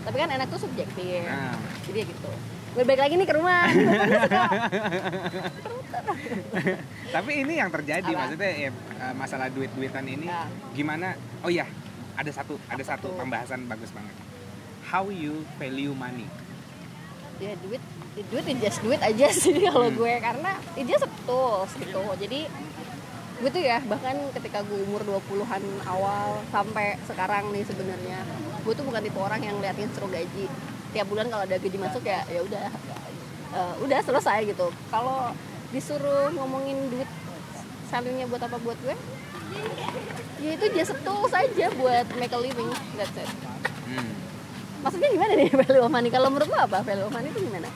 tapi 0.00 0.16
kan 0.16 0.28
enak 0.30 0.46
tuh 0.48 0.60
subjektif. 0.60 1.22
Nah, 1.22 1.56
jadi 1.84 1.98
ya 1.98 2.06
gitu. 2.06 2.30
Gue 2.70 2.84
balik 2.84 3.00
lagi 3.00 3.14
nih 3.14 3.26
ke 3.26 3.34
rumah. 3.34 3.66
Tapi 7.10 7.32
ini 7.36 7.58
yang 7.58 7.66
terjadi 7.68 8.06
Apa? 8.06 8.18
maksudnya 8.24 8.50
ya, 8.52 8.70
eh, 8.70 9.14
masalah 9.14 9.50
duit-duitan 9.50 10.06
ini 10.06 10.26
Ya. 10.26 10.46
gimana? 10.70 11.14
Oh 11.42 11.50
ya 11.50 11.66
ada 12.14 12.30
satu 12.30 12.54
ada 12.64 12.78
Apa 12.78 12.86
satu 12.86 13.10
tuh? 13.10 13.18
pembahasan 13.18 13.66
bagus 13.66 13.90
banget. 13.90 14.14
How 14.84 15.06
you 15.08 15.42
value 15.56 15.90
money? 15.92 16.26
Ya 17.38 17.56
duit 17.58 17.82
duit 18.28 18.44
just 18.60 18.78
duit 18.80 19.00
aja 19.00 19.26
sih 19.30 19.58
kalau 19.66 19.88
Hmm. 19.88 19.96
gue. 19.96 20.14
Karena 20.20 20.50
it 20.76 20.86
just 20.86 21.02
a 21.02 21.10
tools 21.24 21.72
gitu. 21.74 21.98
Jadi 22.16 22.46
gue 23.40 23.48
tuh 23.48 23.62
ya 23.64 23.80
bahkan 23.88 24.12
ketika 24.36 24.60
gue 24.68 24.84
umur 24.84 25.00
20-an 25.00 25.64
awal 25.88 26.44
sampai 26.52 27.00
sekarang 27.08 27.48
nih 27.56 27.64
sebenarnya 27.64 28.20
gue 28.60 28.72
tuh 28.76 28.84
bukan 28.84 29.00
tipe 29.00 29.16
orang 29.16 29.40
yang 29.40 29.56
liatin 29.64 29.88
seru 29.96 30.12
gaji. 30.12 30.44
Tiap 30.92 31.06
bulan 31.08 31.32
kalau 31.32 31.48
ada 31.48 31.56
gaji 31.56 31.78
masuk 31.80 32.04
ya 32.04 32.20
ya 32.28 32.44
udah 32.44 32.68
eh, 33.56 33.74
udah 33.80 33.98
selesai 34.04 34.44
gitu. 34.44 34.68
Kalau 34.92 35.32
disuruh 35.72 36.28
ngomongin 36.36 36.92
duit 36.92 37.08
salingnya 37.88 38.28
buat 38.28 38.44
apa 38.44 38.60
buat 38.60 38.76
gue? 38.84 38.96
Ya 40.44 40.50
itu 40.60 40.66
just 40.76 40.92
tools 41.00 41.32
aja 41.32 41.72
buat 41.80 42.06
make 42.20 42.36
a 42.36 42.40
living 42.40 42.68
that's 43.00 43.16
it. 43.16 43.30
Hmm. 43.90 44.12
maksudnya 44.80 45.10
gimana 45.12 45.32
nih 45.34 45.48
value 45.64 45.80
of 45.80 45.88
money? 45.88 46.12
Kalau 46.12 46.28
menurut 46.28 46.48
lo 46.52 46.60
apa? 46.60 46.84
Value 46.84 47.08
of 47.08 47.12
money 47.16 47.32
itu 47.32 47.40
gimana? 47.48 47.72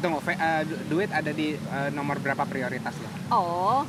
Tunggu 0.00 0.24
du- 0.64 0.80
duit 0.88 1.12
ada 1.12 1.28
di 1.36 1.52
eh, 1.52 1.88
nomor 1.92 2.16
berapa 2.16 2.48
prioritas 2.48 2.96
lo? 2.96 3.08
Oh 3.28 3.84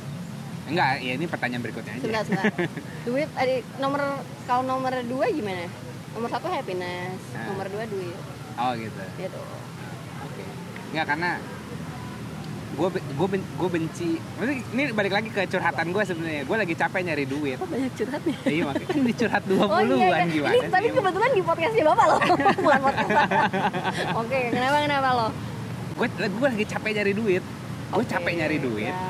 enggak 0.64 0.90
ya 0.98 1.12
ini 1.14 1.26
pertanyaan 1.26 1.60
berikutnya 1.60 1.92
aja 1.92 2.00
sebentar 2.00 2.22
sebentar 2.24 2.52
duit 3.06 3.28
ada 3.34 3.54
nomor 3.76 4.00
kalau 4.44 4.62
nomor 4.62 4.94
dua 5.02 5.26
gimana 5.28 5.66
nomor 6.12 6.28
satu 6.28 6.46
happiness 6.46 7.18
Nah. 7.32 7.46
nomor 7.48 7.66
dua 7.66 7.84
duit 7.84 8.16
oh 8.54 8.72
gitu 8.74 9.02
gitu 9.18 9.40
Oke. 10.22 10.44
Nggak 10.92 11.06
karena 11.08 11.30
gue 12.72 12.88
gue 12.88 13.26
gue 13.34 13.68
benci. 13.68 14.08
Maksudnya 14.16 14.56
ini 14.64 14.82
balik 14.92 15.12
lagi 15.12 15.28
ke 15.28 15.44
curhatan 15.44 15.92
gue 15.92 16.02
sebenarnya. 16.06 16.42
Gue 16.46 16.56
lagi 16.56 16.72
capek 16.72 17.00
nyari 17.02 17.24
duit. 17.26 17.56
kok 17.58 17.68
banyak 17.68 17.92
curhat 17.92 18.22
nih 18.22 18.36
Iya 18.46 18.62
makanya 18.64 18.88
kan 18.88 19.00
dicurhat 19.02 19.42
20 19.44 19.60
Oh 19.76 19.80
iya, 19.82 19.96
iya. 19.98 20.08
an 20.14 20.28
gimana 20.30 20.52
Ini 20.52 20.68
tapi 20.70 20.86
kebetulan 20.88 21.30
di 21.32 21.42
podcastnya 21.42 21.84
bapak 21.84 22.06
loh, 22.06 22.20
bukan 22.64 22.80
podcast. 22.80 23.12
Oke, 24.16 24.40
kenapa 24.48 24.76
kenapa 24.80 25.08
lo? 25.12 25.28
Gue 25.92 26.06
gue 26.08 26.48
lagi 26.48 26.64
capek 26.64 26.90
nyari 26.94 27.12
duit. 27.12 27.42
Gue 27.90 27.98
Oke, 27.98 28.08
capek 28.08 28.32
nyari 28.32 28.56
duit. 28.56 28.88
Ya, 28.88 29.00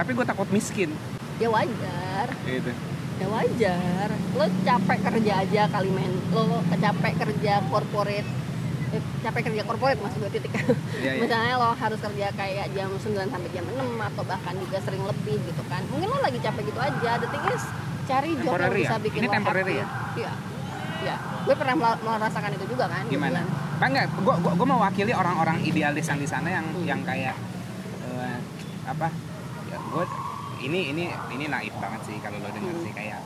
Tapi 0.00 0.10
gue 0.10 0.24
takut 0.24 0.48
miskin. 0.48 0.90
ya 1.36 1.48
wajar, 1.48 2.26
Gitu. 2.42 2.68
ya 3.16 3.26
wajar. 3.26 4.08
Lo 4.30 4.44
capek 4.62 4.98
kerja 5.02 5.32
aja 5.38 5.62
kali 5.66 5.88
men. 5.88 6.12
Lo 6.30 6.44
capek 6.70 7.16
kerja 7.16 7.64
corporate, 7.66 8.28
eh, 8.90 9.02
capek 9.20 9.42
kerja 9.46 9.62
corporate 9.62 10.00
maksud 10.00 10.20
gue 10.20 10.32
titik. 10.34 10.52
Iya, 11.00 11.16
iya. 11.16 11.20
Misalnya 11.20 11.54
lo 11.56 11.72
harus 11.72 11.96
kerja 11.98 12.28
kayak 12.30 12.72
jam 12.72 12.92
9 12.94 13.24
sampai 13.26 13.48
jam 13.50 13.64
6 13.66 13.76
atau 14.02 14.22
bahkan 14.22 14.52
juga 14.54 14.80
sering 14.80 15.00
lebih 15.02 15.36
gitu 15.38 15.62
kan. 15.66 15.80
Mungkin 15.88 16.08
lo 16.08 16.18
lagi 16.18 16.38
capek 16.38 16.62
gitu 16.62 16.76
aja. 16.76 17.10
The 17.16 17.28
thing 17.30 17.44
is 17.46 17.64
cari 18.04 18.30
job 18.38 18.52
yang 18.54 18.72
bisa 18.74 18.88
ya? 18.90 18.98
bikin 18.98 19.18
Ini 19.18 19.26
lo 19.26 19.32
temporary 19.34 19.64
happy. 19.66 19.80
ya? 19.80 19.86
Iya. 20.18 20.32
Iya. 21.00 21.16
Gue 21.40 21.54
pernah 21.56 21.74
merasakan 21.96 22.50
itu 22.52 22.64
juga 22.68 22.84
kan. 22.88 23.04
Gimana? 23.06 23.40
Pak 23.76 23.86
enggak, 23.86 24.06
gue 24.14 24.34
gua, 24.36 24.52
gua 24.52 24.66
mewakili 24.70 25.12
orang-orang 25.12 25.60
idealis 25.62 26.04
yang 26.04 26.20
di 26.20 26.26
sana 26.26 26.48
yang 26.50 26.66
Hmm. 26.66 26.84
yang 26.84 27.00
kayak 27.00 27.32
eh, 28.10 28.36
apa? 28.84 29.08
Ya, 29.90 29.96
gue 29.96 30.04
ini 30.62 30.80
ini 30.88 31.04
ini 31.32 31.44
naif 31.46 31.74
banget 31.74 32.06
sih 32.06 32.16
kalau 32.20 32.38
lo 32.38 32.46
denger 32.48 32.70
Hmm. 32.70 32.84
sih 32.84 32.92
kayak 32.92 33.18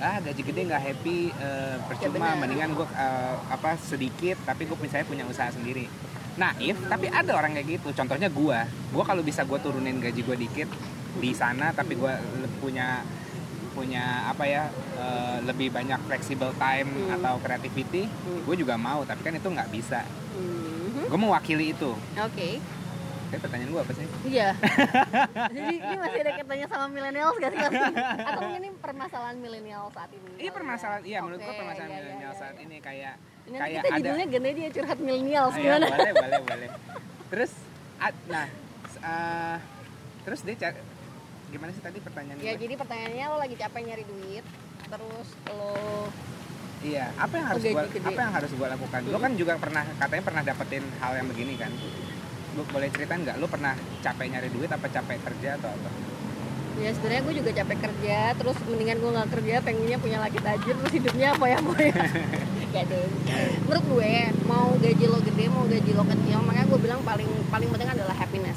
ah 0.00 0.16
gaji 0.18 0.40
gede 0.42 0.60
nggak 0.64 0.82
happy 0.82 1.18
eh, 1.30 1.76
percuma 1.84 2.16
benar. 2.24 2.40
mendingan 2.40 2.70
gue 2.72 2.86
eh, 2.88 3.34
apa 3.46 3.76
sedikit 3.76 4.40
tapi 4.42 4.64
gue 4.64 4.74
misalnya 4.74 5.04
punya 5.04 5.24
usaha 5.24 5.52
sendiri 5.52 5.84
naif 6.34 6.80
tapi 6.88 7.06
ada 7.06 7.36
orang 7.36 7.52
kayak 7.52 7.76
gitu 7.76 7.92
contohnya 7.92 8.26
gue 8.26 8.58
gue 8.88 9.04
kalau 9.04 9.20
bisa 9.20 9.44
gue 9.44 9.58
turunin 9.58 10.00
gaji 10.00 10.20
gue 10.20 10.36
dikit 10.40 10.68
di 11.14 11.30
sana 11.32 11.70
tapi 11.70 11.92
gue 11.94 12.12
punya 12.58 13.04
punya 13.70 14.02
apa 14.26 14.44
ya 14.44 14.62
eh, 14.96 15.38
lebih 15.44 15.68
banyak 15.70 16.00
flexible 16.02 16.56
time 16.56 16.88
Hmm. 16.88 17.14
atau 17.14 17.36
creativity 17.38 18.08
Hmm. 18.08 18.42
gue 18.42 18.56
juga 18.56 18.74
mau 18.74 19.04
tapi 19.04 19.20
kan 19.20 19.34
itu 19.34 19.44
nggak 19.46 19.68
bisa 19.68 20.02
Mhm. 20.32 21.04
gue 21.06 21.18
mewakili 21.20 21.66
itu 21.70 21.92
Oke. 22.18 22.58
Tapi 23.32 23.40
pertanyaan 23.40 23.70
gue 23.70 23.80
apa 23.80 23.92
sih 23.92 24.06
Iya. 24.22 24.48
Jadi 25.56 25.74
ini 25.74 25.96
masih 25.96 26.18
ada 26.20 26.30
kaitannya 26.32 26.66
sama 26.68 26.86
milenial 26.86 27.32
gak 27.34 27.50
sih? 27.50 27.64
Atau 28.20 28.40
mungkin 28.44 28.60
ini 28.60 28.70
permasalahan 28.76 29.36
milenial 29.36 29.84
saat 29.88 30.10
ini? 30.12 30.30
iya 30.36 30.50
permasalahan 30.52 31.02
iya 31.02 31.18
menurut 31.18 31.40
gue 31.40 31.54
permasalahan 31.54 31.88
iya, 31.88 31.96
iya, 31.96 32.04
milenial 32.04 32.28
iya. 32.28 32.38
saat 32.38 32.56
ini 32.58 32.76
kayak 32.78 33.14
Ini 33.42 33.50
nanti 33.50 33.62
kayak 33.64 33.72
kita 33.72 33.88
ada 33.88 33.96
judulnya 33.98 34.26
gini 34.28 34.48
dia 34.52 34.68
curhat 34.70 34.98
milenial 35.00 35.44
Ah, 35.44 35.50
iya, 35.50 35.62
gimana? 35.64 35.86
boleh 35.88 36.12
boleh 36.12 36.40
boleh 36.50 36.68
terus 37.26 37.52
nah 38.28 38.46
eh, 39.00 39.56
terus 40.22 40.40
dia 40.42 40.54
cari 40.58 40.78
gimana 41.48 41.70
sih 41.70 41.80
tadi 41.80 41.98
pertanyaan 41.98 42.36
Ya 42.38 42.52
gue? 42.52 42.60
jadi 42.60 42.74
pertanyaannya 42.76 43.24
lo 43.26 43.36
lagi 43.38 43.56
capek 43.56 43.80
nyari 43.82 44.04
duit, 44.04 44.44
terus 44.82 45.28
lo 45.48 45.72
iya 46.82 47.08
apa 47.14 47.32
yang 47.32 47.46
harus 47.48 47.62
Gaji 47.62 47.72
gua 47.72 47.84
gede. 47.88 48.06
apa 48.06 48.20
yang 48.20 48.32
harus 48.34 48.50
gue 48.50 48.66
lakukan 48.68 49.00
lo 49.06 49.18
kan 49.18 49.32
juga 49.32 49.52
pernah 49.56 49.84
katanya 49.96 50.22
pernah 50.22 50.42
dapetin 50.42 50.84
hal 50.98 51.12
yang 51.14 51.26
begini 51.26 51.54
kan 51.56 51.72
lo 52.52 52.62
boleh 52.68 52.88
ceritain 52.92 53.24
nggak 53.24 53.40
lo 53.40 53.46
pernah 53.48 53.72
capek 54.04 54.26
nyari 54.28 54.48
duit 54.52 54.68
apa 54.68 54.86
capek 54.88 55.18
kerja 55.24 55.56
atau 55.56 55.72
apa 55.72 55.90
ya 56.80 56.90
sebenarnya 56.96 57.22
gue 57.28 57.34
juga 57.44 57.50
capek 57.52 57.78
kerja, 57.84 58.18
terus 58.32 58.56
mendingan 58.64 58.96
gue 58.96 59.10
nggak 59.12 59.30
kerja, 59.38 59.54
pengennya 59.60 59.98
punya 60.00 60.18
laki 60.24 60.38
tajir, 60.40 60.74
terus 60.80 60.92
hidupnya 60.96 61.36
apa 61.36 61.44
ya 61.44 61.58
ya. 61.60 61.94
ya. 62.80 62.82
Menurut 63.68 63.84
gue 63.92 64.14
mau 64.48 64.72
gaji 64.80 65.04
lo 65.04 65.18
gede, 65.20 65.44
mau 65.52 65.64
gaji 65.68 65.92
lo 65.92 66.04
kecil, 66.08 66.38
makanya 66.40 66.66
gue 66.72 66.80
bilang 66.80 67.00
paling 67.04 67.28
paling 67.52 67.68
penting 67.68 67.90
adalah 67.92 68.16
happiness. 68.16 68.56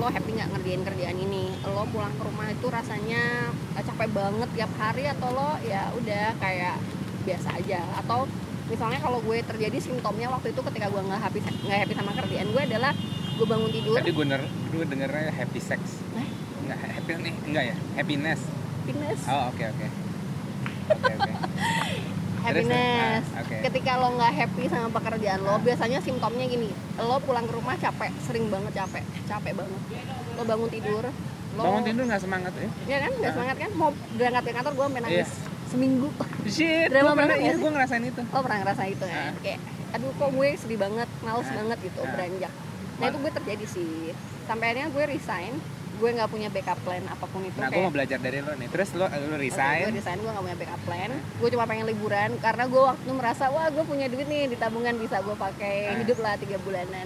Lo 0.00 0.08
happy 0.08 0.30
nggak 0.32 0.48
ngerjain 0.56 0.82
kerjaan 0.88 1.16
ini? 1.20 1.52
Lo 1.68 1.84
pulang 1.92 2.16
ke 2.16 2.22
rumah 2.24 2.48
itu 2.48 2.66
rasanya 2.72 3.52
eh, 3.76 3.84
capek 3.84 4.08
banget 4.08 4.48
tiap 4.56 4.72
hari 4.80 5.04
atau 5.12 5.28
lo 5.28 5.60
ya 5.60 5.92
udah 5.92 6.40
kayak 6.40 6.80
biasa 7.28 7.60
aja 7.60 7.84
atau 8.00 8.24
misalnya 8.72 9.02
kalau 9.02 9.20
gue 9.20 9.44
terjadi 9.44 9.76
simptomnya 9.82 10.32
waktu 10.32 10.56
itu 10.56 10.60
ketika 10.72 10.88
gue 10.88 11.02
nggak 11.04 11.20
happy 11.20 11.42
nggak 11.42 11.78
happy 11.84 11.94
sama 11.98 12.16
kerjaan 12.16 12.48
gue 12.48 12.62
adalah 12.64 12.96
gue 13.40 13.48
bangun 13.48 13.70
tidur 13.72 13.94
Tadi 13.96 14.10
gue 14.10 14.24
denger, 14.26 14.42
gue 14.44 14.84
dengernya 14.84 15.32
happy 15.32 15.60
sex. 15.60 15.80
Hah? 16.12 16.28
Enggak, 16.60 16.78
happy 16.92 17.10
nih, 17.18 17.34
enggak 17.42 17.64
ya? 17.64 17.74
Happiness. 17.96 18.40
happiness 18.80 19.20
Oh, 19.26 19.48
oke 19.48 19.64
oke. 19.66 19.86
Oke 20.90 21.12
oke. 21.14 21.32
happiness 22.40 23.24
ah, 23.30 23.44
oke. 23.44 23.56
ketika 23.62 24.00
lo 24.00 24.16
nggak 24.16 24.32
happy 24.34 24.64
sama 24.66 24.88
pekerjaan 24.90 25.40
lo 25.40 25.60
biasanya 25.60 26.00
simptomnya 26.00 26.48
gini 26.48 26.72
lo 26.98 27.20
pulang 27.20 27.44
ke 27.44 27.52
rumah 27.52 27.76
capek 27.76 28.08
sering 28.18 28.48
banget 28.48 28.72
capek 28.74 29.04
capek 29.28 29.52
banget 29.54 29.80
lo 30.34 30.42
bangun 30.42 30.68
tidur 30.68 31.04
lo 31.04 31.60
Bangun 31.60 31.84
tidur 31.84 32.08
nggak 32.08 32.16
semangat 32.18 32.52
ya? 32.54 32.68
ya 32.88 32.96
kan 32.98 33.12
nggak 33.12 33.28
Ah. 33.28 33.34
semangat 33.36 33.56
kan 33.58 33.70
mau 33.74 33.90
berangkat 34.16 34.42
ke 34.42 34.52
kantor 34.52 34.72
gue 34.72 34.84
sampai 34.88 35.02
nangis 35.04 35.20
Iya. 35.20 35.26
seminggu 35.68 36.08
Shit, 36.48 36.88
Drama 36.88 36.96
gue 37.04 37.12
pernah, 37.12 37.28
banget 37.28 37.38
iya, 37.38 37.52
ya 37.52 37.60
gue 37.60 37.70
ngerasain 37.70 38.04
itu. 38.04 38.22
lo 38.24 38.38
pernah 38.40 38.58
ngerasa 38.58 38.82
itu 38.88 39.04
kan 39.04 39.20
Ah. 39.20 39.32
kayak 39.38 39.58
aduh 39.90 40.10
kok 40.16 40.30
gue 40.32 40.48
sedih 40.56 40.78
banget 40.80 41.08
males 41.20 41.44
Ah. 41.44 41.54
banget 41.54 41.78
gitu 41.84 42.00
Ah. 42.00 42.08
beranjak 42.08 42.52
nah 43.00 43.08
itu 43.08 43.18
gue 43.18 43.32
terjadi 43.34 43.64
sih 43.66 43.92
sampai 44.44 44.64
akhirnya 44.68 44.88
gue 44.88 45.04
resign 45.08 45.52
gue 45.92 46.10
nggak 46.10 46.28
punya 46.28 46.48
backup 46.48 46.80
plan 46.80 47.04
apa 47.04 47.24
pun 47.24 47.40
itu 47.42 47.52
Nah, 47.54 47.66
gue 47.66 47.74
kayak 47.74 47.84
mau 47.84 47.92
belajar 47.92 48.18
dari 48.18 48.40
lo 48.40 48.52
nih. 48.54 48.68
Terus 48.68 48.88
lo, 48.94 49.04
lo 49.04 49.36
resign. 49.36 49.84
gue 49.84 49.96
resign, 49.96 50.16
gue 50.16 50.30
gak 50.30 50.40
punya 50.42 50.56
backup 50.56 50.82
plan 50.82 51.10
Gue 51.36 51.48
cuma 51.50 51.64
pengen 51.66 51.86
liburan 51.86 52.30
Karena 52.38 52.64
gue 52.64 52.82
waktu 52.82 53.02
itu 53.02 53.12
merasa 53.12 53.44
Wah 53.48 53.68
gue 53.68 53.84
punya 53.84 54.06
duit 54.06 54.24
nih 54.24 54.48
di 54.48 54.56
tabungan 54.56 54.96
Bisa 54.96 55.20
gue 55.20 55.36
pakai 55.36 55.76
Ah. 55.86 55.96
hidup 56.00 56.18
lah 56.18 56.34
tiga 56.34 56.56
bulanan 56.58 57.04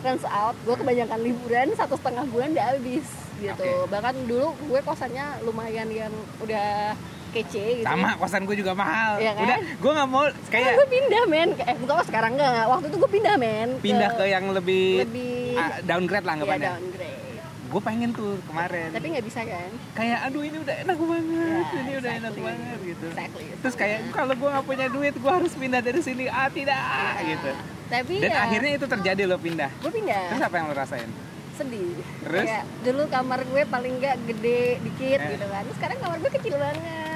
Turns 0.00 0.24
out 0.24 0.56
gue 0.58 0.72
kebanyakan 0.72 1.20
liburan 1.20 1.66
Satu 1.74 1.94
setengah 1.94 2.24
bulan 2.24 2.48
udah 2.50 2.66
habis 2.70 3.04
gitu 3.36 3.60
Oke. 3.60 3.90
Bahkan 3.90 4.14
dulu 4.24 4.46
gue 4.62 4.80
kosannya 4.80 5.24
lumayan 5.42 5.88
yang 5.90 6.12
udah 6.38 6.96
kece 7.34 7.64
gitu 7.76 7.84
Sama, 7.84 8.14
kosan 8.14 8.42
gue 8.44 8.54
juga 8.54 8.72
mahal. 8.72 9.18
Iya 9.18 9.32
kan? 9.32 9.42
Udah, 9.42 9.58
gue 9.74 9.90
nggak 9.92 10.08
mau 10.08 10.22
kayak 10.46 10.72
gue 10.74 10.88
pindah 10.88 11.22
men 11.24 11.50
Eh 11.58 11.74
bukan 11.74 11.94
kok 11.96 12.06
sekarang 12.06 12.32
enggak 12.34 12.64
Waktu 12.64 12.86
itu 12.86 12.96
gue 12.96 13.10
pindah 13.12 13.34
men 13.36 13.68
pindah 13.78 14.10
ke 14.12 14.24
yang 14.26 14.44
lebih, 14.48 15.02
Lebih 15.02 15.36
ah, 15.54 15.82
downgrade 15.82 16.22
lah 16.22 16.30
ya, 16.30 16.36
anggapannya. 16.38 16.72
downgrade 16.72 17.22
Gue 17.64 17.82
pengen 17.82 18.10
tuh 18.10 18.38
kemarin. 18.44 18.88
Tapi 18.88 19.06
nggak 19.10 19.26
bisa 19.26 19.40
kan 19.42 19.70
kayak 19.92 20.18
aduh 20.22 20.42
ini 20.42 20.56
udah 20.56 20.74
enak 20.80 20.94
banget, 20.96 21.64
Ya, 21.66 21.80
ini 21.80 21.92
udah 21.96 22.12
enak 22.12 22.30
exactly. 22.30 22.46
banget 22.46 22.78
gitu. 22.84 23.06
Exactly 23.10 23.44
Terus 23.58 23.74
kayak 23.74 23.98
kalau 24.08 24.32
gue 24.32 24.48
nggak 24.48 24.64
punya 24.64 24.86
duit, 24.88 25.14
gue 25.16 25.32
harus 25.32 25.52
pindah 25.52 25.80
dari 25.80 25.98
sini. 25.98 26.24
Ah 26.26 26.46
tidak, 26.46 26.78
Ya. 26.78 27.22
gitu. 27.26 27.50
Tapi 27.84 28.14
Dan 28.16 28.30
ya 28.30 28.38
akhirnya 28.40 28.70
itu 28.72 28.86
terjadi 28.86 29.22
lo 29.24 29.36
pindah. 29.36 29.70
Gue 29.76 29.90
pindah 29.90 30.22
Terus 30.30 30.42
apa 30.42 30.54
yang 30.54 30.66
lo 30.66 30.76
rasain? 30.76 31.10
sedih 31.54 31.94
Terus? 32.20 32.46
kayak 32.46 32.64
dulu 32.82 33.02
kamar 33.06 33.40
gue 33.44 33.62
paling 33.64 33.94
nggak 33.96 34.16
gede 34.26 34.62
dikit 34.82 35.18
Eh. 35.20 35.30
gitu 35.32 35.46
kan 35.46 35.62
Terus 35.62 35.76
sekarang 35.78 35.98
kamar 35.98 36.16
gue 36.18 36.30
kecil 36.32 36.54
banget. 36.56 37.13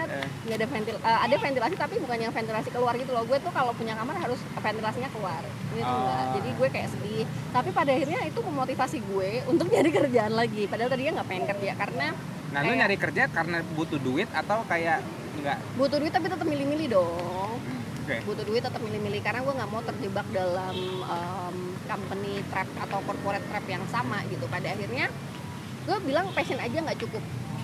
Nggak 0.49 0.59
ada 0.59 0.67
ventil 0.67 0.97
eh, 0.97 1.19
ada 1.23 1.37
ventilasi 1.37 1.75
tapi 1.77 1.95
bukan 1.99 2.19
yang 2.19 2.33
ventilasi 2.33 2.69
keluar 2.69 2.97
gitu 2.97 3.13
loh. 3.13 3.23
Gue 3.23 3.37
tuh 3.39 3.53
kalau 3.53 3.71
punya 3.71 3.93
kamar 3.93 4.17
harus 4.17 4.41
ventilasinya 4.55 5.09
keluar 5.09 5.43
ini 5.69 5.81
tuh 5.81 5.93
enggak 5.95 6.25
jadi 6.35 6.49
gue 6.51 6.69
kayak 6.71 6.89
sedih. 6.91 7.25
Tapi 7.51 7.69
pada 7.71 7.91
akhirnya 7.91 8.21
itu 8.25 8.41
memotivasi 8.41 8.99
gue 9.05 9.31
untuk 9.45 9.69
nyari 9.73 9.91
kerjaan 9.91 10.33
lagi. 10.33 10.65
Padahal 10.65 10.89
tadinya 10.89 11.21
nggak 11.21 11.29
pengen 11.29 11.47
kerja 11.47 11.73
karena 11.77 12.09
Nah 12.49 12.65
Kayak- 12.65 12.79
nyari 12.81 12.97
kerja 12.97 13.23
karena 13.29 13.61
butuh 13.77 14.01
duit 14.01 14.25
atau 14.33 14.65
kayak 14.65 15.05
enggak? 15.37 15.61
butuh 15.77 16.01
duit 16.01 16.09
tapi 16.09 16.27
tetap 16.27 16.43
milih-milih 16.43 16.89
dong. 16.89 17.61
Hmm, 17.61 17.83
Oke. 18.03 18.17
butuh 18.25 18.41
duit 18.43 18.65
tetap 18.65 18.81
milih-milih 18.81 19.21
karena 19.21 19.45
gue 19.45 19.53
nggak 19.53 19.69
mau 19.69 19.85
terjebak 19.85 20.25
dalam 20.33 20.73
um, 21.05 21.57
company 21.85 22.41
trap 22.49 22.65
atau 22.81 23.05
corporate 23.05 23.45
trap 23.45 23.69
yang 23.69 23.85
sama 23.93 24.25
gitu. 24.27 24.49
Pada 24.49 24.65
akhirnya 24.65 25.13
gue 25.85 25.97
bilang 26.03 26.33
passion 26.33 26.57
aja 26.57 26.73
nggak 26.73 26.97
cukup. 26.99 27.21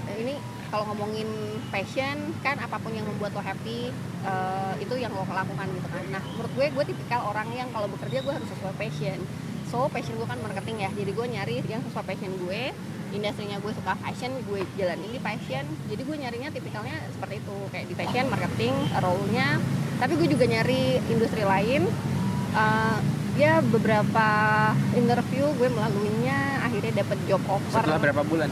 Ini 0.06 0.36
kalau 0.74 0.90
ngomongin 0.90 1.30
passion 1.70 2.34
kan 2.42 2.58
apa 2.58 2.82
pun 2.82 2.90
yang 2.90 3.06
membuat 3.06 3.30
lo 3.38 3.38
happy 3.38 3.94
eh, 4.26 4.74
itu 4.82 4.98
yang 4.98 5.14
lo 5.14 5.22
lakukan 5.22 5.70
gitu 5.70 5.86
kan. 5.86 6.02
Nah 6.10 6.18
menurut 6.34 6.50
gue 6.58 6.66
gue 6.74 6.84
tipikal 6.90 7.30
orang 7.30 7.46
yang 7.54 7.70
kalau 7.70 7.86
bekerja 7.86 8.26
gue 8.26 8.34
harus 8.34 8.50
sesuai 8.50 8.74
passion. 8.74 9.22
So 9.70 9.86
passion 9.86 10.18
gue 10.18 10.26
kan 10.26 10.42
marketing 10.42 10.82
ya. 10.82 10.90
Jadi 10.90 11.14
gue 11.14 11.26
nyari 11.30 11.54
yang 11.70 11.78
sesuai 11.86 12.02
passion 12.10 12.34
gue. 12.42 12.74
Industrinya 13.14 13.62
gue 13.62 13.70
suka 13.70 13.94
fashion 14.02 14.34
gue 14.50 14.66
jalanin 14.74 15.14
di 15.14 15.22
fashion. 15.22 15.62
Jadi 15.86 16.02
gue 16.02 16.16
nyarinya 16.18 16.50
tipikalnya 16.50 16.98
seperti 17.14 17.38
itu. 17.38 17.56
Kayak 17.70 17.86
di 17.86 17.94
fashion 17.94 18.26
marketing 18.26 18.74
role-nya. 18.98 19.62
Tapi 20.02 20.12
gue 20.18 20.26
juga 20.26 20.44
nyari 20.50 20.98
industri 21.06 21.46
lain. 21.46 21.86
Eh, 22.58 22.98
ya 23.38 23.62
beberapa 23.62 24.26
interview 24.98 25.54
gue 25.54 25.70
melaluinya 25.70 26.66
akhirnya 26.66 26.98
dapet 26.98 27.18
job 27.30 27.42
offer. 27.46 27.78
Setelah 27.78 28.02
berapa 28.02 28.26
bulan? 28.26 28.50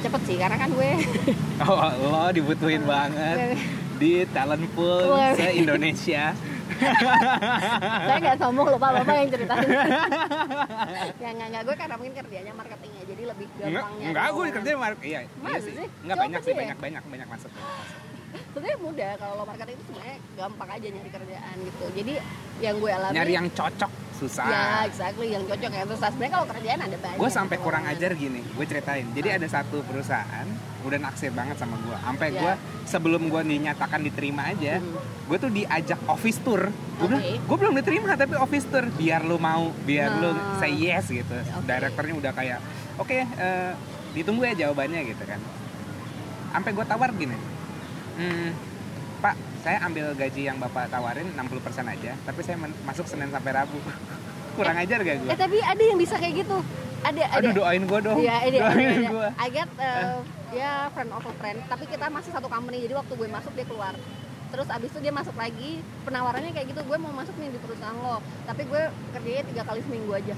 Cepet 0.00 0.22
sih 0.24 0.36
karena 0.36 0.56
kan 0.56 0.70
gue 0.72 0.90
Oh 1.68 1.80
lo 2.08 2.32
dibutuhin 2.32 2.82
banget 2.84 3.56
di 4.00 4.24
talent 4.32 4.64
pool 4.72 5.12
se 5.36 5.60
Indonesia. 5.60 6.32
saya 8.08 8.16
nggak 8.16 8.36
sombong 8.40 8.72
lupa 8.72 8.88
bapak 8.96 9.12
yang 9.12 9.28
ceritain 9.28 9.68
ya 11.22 11.30
nggak 11.36 11.48
nggak 11.52 11.62
gue 11.68 11.76
karena 11.76 11.94
mungkin 12.00 12.14
kerjanya 12.24 12.52
marketingnya 12.56 13.02
jadi 13.04 13.22
lebih 13.28 13.46
gampangnya 13.58 14.06
enggak 14.08 14.26
gue 14.32 14.44
kerja 14.54 14.70
mark 14.78 14.98
iya, 15.04 15.20
iya 15.28 15.58
sih. 15.60 15.74
Coba 15.76 16.14
banyak 16.24 16.40
sih 16.40 16.52
ya? 16.54 16.58
banyak 16.64 16.78
banyak 16.80 17.02
banyak 17.04 17.28
masuk. 17.28 17.50
sebenarnya 18.54 18.78
mudah 18.78 19.12
kalau 19.18 19.34
lo 19.36 19.44
marketing 19.44 19.74
itu 19.74 19.84
sebenarnya 19.90 20.16
gampang 20.38 20.68
aja 20.70 20.86
nyari 20.88 21.10
kerjaan 21.10 21.54
gitu 21.66 21.84
jadi 21.98 22.12
yang 22.62 22.74
gue 22.78 22.90
alami 22.94 23.14
Nyari 23.18 23.32
yang 23.34 23.48
cocok 23.50 23.90
susah. 24.20 24.46
ya 24.46 24.64
exactly 24.84 25.28
yang 25.30 25.42
cocok 25.42 25.70
ya 25.70 25.82
terus 25.82 25.98
sebenarnya 25.98 26.32
kalau 26.32 26.46
kerjaan 26.46 26.80
ada 26.82 26.96
banyak 26.98 27.16
gue 27.16 27.30
sampai 27.30 27.56
gitu, 27.56 27.64
kurang 27.64 27.82
lowongan. 27.82 27.98
ajar 27.98 28.10
gini 28.14 28.40
gue 28.44 28.64
ceritain 28.66 29.06
jadi 29.10 29.28
ada 29.34 29.46
satu 29.48 29.76
perusahaan 29.80 30.46
udah 30.80 30.98
naksir 30.98 31.30
banget 31.30 31.56
sama 31.56 31.76
gue 31.78 31.96
sampai 31.98 32.28
Ya. 32.28 32.38
gue 32.38 32.52
sebelum 32.84 33.22
gue 33.26 33.42
dinyatakan 33.42 34.00
diterima 34.00 34.42
aja 34.46 34.76
Hmm. 34.76 34.96
gue 35.26 35.36
tuh 35.38 35.50
diajak 35.50 36.00
office 36.06 36.38
tour 36.38 36.68
gue 36.68 37.06
bilang 37.06 37.24
gue 37.40 37.56
belum 37.58 37.74
diterima 37.74 38.12
tapi 38.14 38.36
office 38.36 38.66
tour 38.66 38.84
biar 38.90 39.20
lu 39.22 39.36
mau 39.36 39.72
biar 39.80 40.10
lu 40.14 40.30
Nah. 40.30 40.56
say 40.56 40.72
yes 40.72 41.08
gitu 41.08 41.32
Oke. 41.32 41.64
direkturnya 41.64 42.14
udah 42.14 42.32
kayak 42.32 42.58
oke 42.96 43.12
eh, 43.14 43.72
ditunggu 44.10 44.42
ya 44.44 44.54
jawabannya 44.60 45.00
gitu 45.06 45.22
kan 45.22 45.40
sampai 46.50 46.70
gue 46.70 46.84
tawar 46.84 47.10
gini 47.12 47.36
"Hmm, 48.12 48.50
pak 49.18 49.34
saya 49.60 49.78
ambil 49.84 50.16
gaji 50.16 50.48
yang 50.48 50.56
bapak 50.56 50.88
tawarin 50.88 51.28
60% 51.36 51.84
aja 51.84 52.12
tapi 52.24 52.40
saya 52.40 52.56
masuk 52.84 53.04
senin 53.04 53.28
sampai 53.28 53.52
rabu 53.52 53.76
kurang 54.56 54.76
ajar 54.80 54.98
gak 55.04 55.16
gue 55.20 55.30
eh 55.30 55.38
tapi 55.38 55.58
ada 55.60 55.82
yang 55.82 55.98
bisa 56.00 56.16
kayak 56.16 56.44
gitu 56.44 56.58
ada 57.00 57.22
ada 57.32 57.38
aduh 57.40 57.52
doain 57.56 57.82
gue 57.84 58.00
dong 58.04 58.18
Iya, 58.20 58.36
ada, 58.40 58.48
ada, 58.48 58.58
doain 58.60 58.88
ada. 58.88 59.08
gue 59.08 59.28
I 59.36 59.48
get 59.48 59.70
uh, 59.76 60.18
ya 60.50 60.72
friend 60.92 61.10
of 61.14 61.24
a 61.24 61.32
friend, 61.40 61.58
tapi 61.64 61.84
kita 61.86 62.10
masih 62.10 62.34
satu 62.34 62.50
company. 62.50 62.82
Jadi 62.82 62.92
waktu 62.92 63.12
gue 63.14 63.28
masuk 63.30 63.54
dia 63.54 63.64
keluar. 63.64 63.94
Terus 64.50 64.66
abis 64.66 64.90
itu 64.90 64.98
dia 64.98 65.14
masuk 65.14 65.32
lagi, 65.38 65.78
penawarannya 66.02 66.50
kayak 66.50 66.74
gitu, 66.74 66.82
gue 66.82 66.98
mau 66.98 67.14
masuk 67.14 67.32
nih 67.38 67.54
di 67.54 67.58
perusahaan 67.62 67.94
lo, 67.94 68.18
tapi 68.44 68.66
gue 68.66 68.82
kerjanya 69.14 69.44
tiga 69.46 69.62
kali 69.62 69.80
seminggu 69.86 70.10
aja. 70.10 70.34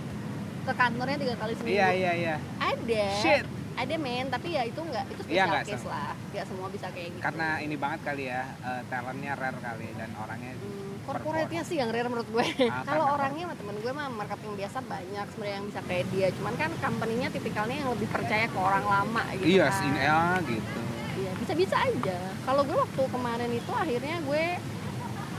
Ke 0.62 0.72
kantornya 0.76 1.16
tiga 1.16 1.34
kali 1.40 1.52
seminggu. 1.56 1.74
iya 1.80 1.88
iya 1.96 2.12
iya 2.12 2.34
Ada. 2.60 3.04
Shit. 3.24 3.46
Ada 3.72 3.96
men, 3.96 4.26
tapi 4.28 4.52
ya 4.52 4.62
itu 4.62 4.78
enggak 4.78 5.04
itu 5.08 5.22
Iya, 5.24 5.42
special 5.42 5.48
nggak 5.48 5.64
case 5.64 5.80
semua. 5.80 5.92
lah. 5.94 6.12
Enggak 6.28 6.46
semua 6.46 6.66
bisa 6.68 6.86
kayak 6.90 7.08
gitu. 7.10 7.22
karena 7.22 7.48
ini 7.58 7.74
banget 7.74 8.00
kali 8.04 8.24
ya 8.26 8.42
eh, 8.44 8.82
talentnya 8.86 9.32
rare 9.32 9.58
kali 9.58 9.88
dan 9.96 10.10
orangnya 10.14 10.52
Hmm, 10.54 10.92
corporate-nya 11.02 11.62
sih 11.64 11.76
yang 11.76 11.90
rare 11.90 12.06
menurut 12.06 12.28
gue. 12.28 12.44
Ah, 12.68 12.84
Kalau 12.88 13.04
orangnya 13.10 13.44
sama 13.44 13.56
temen 13.56 13.76
gue 13.80 13.92
mah 13.92 14.08
marketing 14.08 14.52
biasa 14.54 14.78
banyak 14.82 15.26
sebenarnya 15.28 15.56
yang 15.56 15.66
bisa 15.66 15.80
kayak 15.82 16.04
dia. 16.10 16.28
Cuman 16.30 16.54
kan 16.54 16.70
company-nya 16.78 17.28
tipikalnya 17.30 17.76
yang 17.76 17.90
lebih 17.90 18.08
percaya 18.08 18.46
ke 18.46 18.58
orang 18.58 18.84
lama 18.84 19.22
gitu 19.34 19.46
iya 19.50 19.66
kan. 19.68 19.82
in 19.82 19.94
ya 19.96 20.20
gitu 20.46 20.80
Iya, 21.12 21.32
bisa-bisa 21.36 21.76
aja. 21.76 22.18
Kalau 22.42 22.62
gue 22.64 22.72
waktu 22.74 23.02
kemarin 23.04 23.50
itu 23.52 23.72
akhirnya 23.72 24.16
gue 24.20 24.44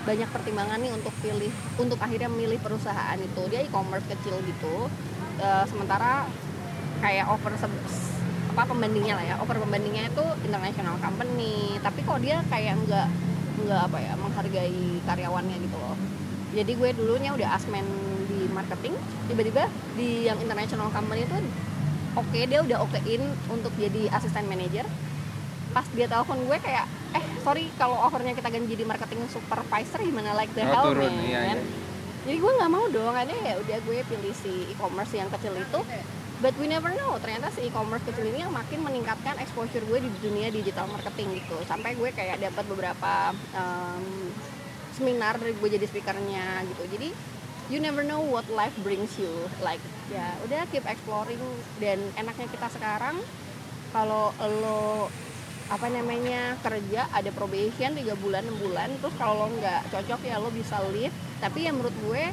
banyak 0.04 0.30
pertimbangan 0.30 0.78
nih 0.78 0.92
untuk 0.92 1.14
pilih 1.18 1.50
untuk 1.80 1.98
akhirnya 1.98 2.28
milih 2.28 2.60
perusahaan 2.60 3.18
itu. 3.18 3.42
Dia 3.48 3.62
e-commerce 3.62 4.06
kecil 4.06 4.38
gitu. 4.44 4.90
Eh, 5.40 5.64
sementara 5.66 6.28
kayak 7.02 7.26
se- 7.58 8.23
apa 8.54 8.70
pembandingnya 8.70 9.18
lah 9.18 9.26
ya. 9.26 9.36
Offer 9.42 9.58
pembandingnya 9.58 10.14
itu 10.14 10.26
international 10.46 10.96
company. 11.02 11.82
Tapi 11.82 12.00
kok 12.06 12.22
dia 12.22 12.46
kayak 12.54 12.78
nggak 12.86 13.08
nggak 13.66 13.82
apa 13.90 13.98
ya 13.98 14.14
menghargai 14.14 15.02
karyawannya 15.04 15.58
gitu 15.58 15.78
loh. 15.82 15.98
Jadi 16.54 16.72
gue 16.78 16.90
dulunya 16.94 17.34
udah 17.34 17.58
asmen 17.58 17.82
di 18.30 18.46
marketing, 18.54 18.94
tiba-tiba 19.26 19.66
di 19.98 20.30
yang 20.30 20.38
international 20.38 20.94
company 20.94 21.26
itu 21.26 21.38
oke 22.14 22.40
dia 22.46 22.62
udah 22.62 22.78
okein 22.86 23.26
untuk 23.50 23.74
jadi 23.74 24.06
asisten 24.14 24.46
manager 24.46 24.86
pas 25.74 25.86
dia 25.98 26.06
telepon 26.06 26.38
gue 26.46 26.58
kayak 26.62 26.86
eh 27.18 27.26
sorry 27.42 27.66
kalau 27.82 27.98
offernya 27.98 28.38
kita 28.38 28.54
ganti 28.54 28.78
jadi 28.78 28.86
marketing 28.86 29.26
supervisor 29.26 29.98
gimana 29.98 30.38
like 30.38 30.54
the 30.54 30.62
Oh, 30.62 30.70
hell 30.70 30.86
turun, 30.94 31.10
man 31.10 31.26
iya, 31.26 31.40
iya. 31.50 31.56
jadi 32.30 32.38
gue 32.38 32.52
nggak 32.54 32.70
mau 32.70 32.86
dong 32.94 33.18
ada 33.18 33.34
ya 33.34 33.58
udah 33.58 33.78
gue 33.82 33.98
pilih 34.06 34.34
si 34.38 34.70
e-commerce 34.70 35.18
yang 35.18 35.34
kecil 35.34 35.58
itu 35.58 35.80
but 36.44 36.52
we 36.60 36.68
never 36.68 36.92
know. 37.00 37.16
Ternyata 37.24 37.48
si 37.56 37.72
e-commerce 37.72 38.04
kecil 38.04 38.28
ini 38.28 38.44
yang 38.44 38.52
makin 38.52 38.84
meningkatkan 38.84 39.40
exposure 39.40 39.80
gue 39.88 40.04
di 40.04 40.12
dunia 40.20 40.52
digital 40.52 40.92
marketing 40.92 41.40
gitu. 41.40 41.56
Sampai 41.64 41.96
gue 41.96 42.12
kayak 42.12 42.44
dapat 42.44 42.68
beberapa 42.68 43.32
um, 43.56 44.04
seminar 44.92 45.40
dari 45.40 45.56
gue 45.56 45.70
jadi 45.80 45.88
speakernya 45.88 46.68
gitu. 46.68 46.84
Jadi 46.92 47.10
you 47.72 47.80
never 47.80 48.04
know 48.04 48.20
what 48.20 48.44
life 48.52 48.76
brings 48.84 49.16
you. 49.16 49.32
Like 49.64 49.80
ya 50.12 50.36
udah 50.44 50.68
keep 50.68 50.84
exploring. 50.84 51.40
Dan 51.80 52.04
enaknya 52.20 52.52
kita 52.52 52.68
sekarang 52.76 53.24
kalau 53.96 54.36
lo 54.44 55.08
apa 55.74 55.90
namanya 55.90 56.54
kerja 56.62 57.10
ada 57.10 57.34
probation 57.34 57.98
tiga 57.98 58.14
bulan 58.22 58.46
enam 58.46 58.62
bulan 58.62 58.94
terus 59.02 59.18
kalau 59.18 59.50
lo 59.50 59.58
nggak 59.58 59.90
cocok 59.90 60.22
ya 60.22 60.38
lo 60.38 60.54
bisa 60.54 60.78
leave. 60.94 61.16
Tapi 61.42 61.66
ya 61.66 61.74
menurut 61.74 61.96
gue 62.06 62.24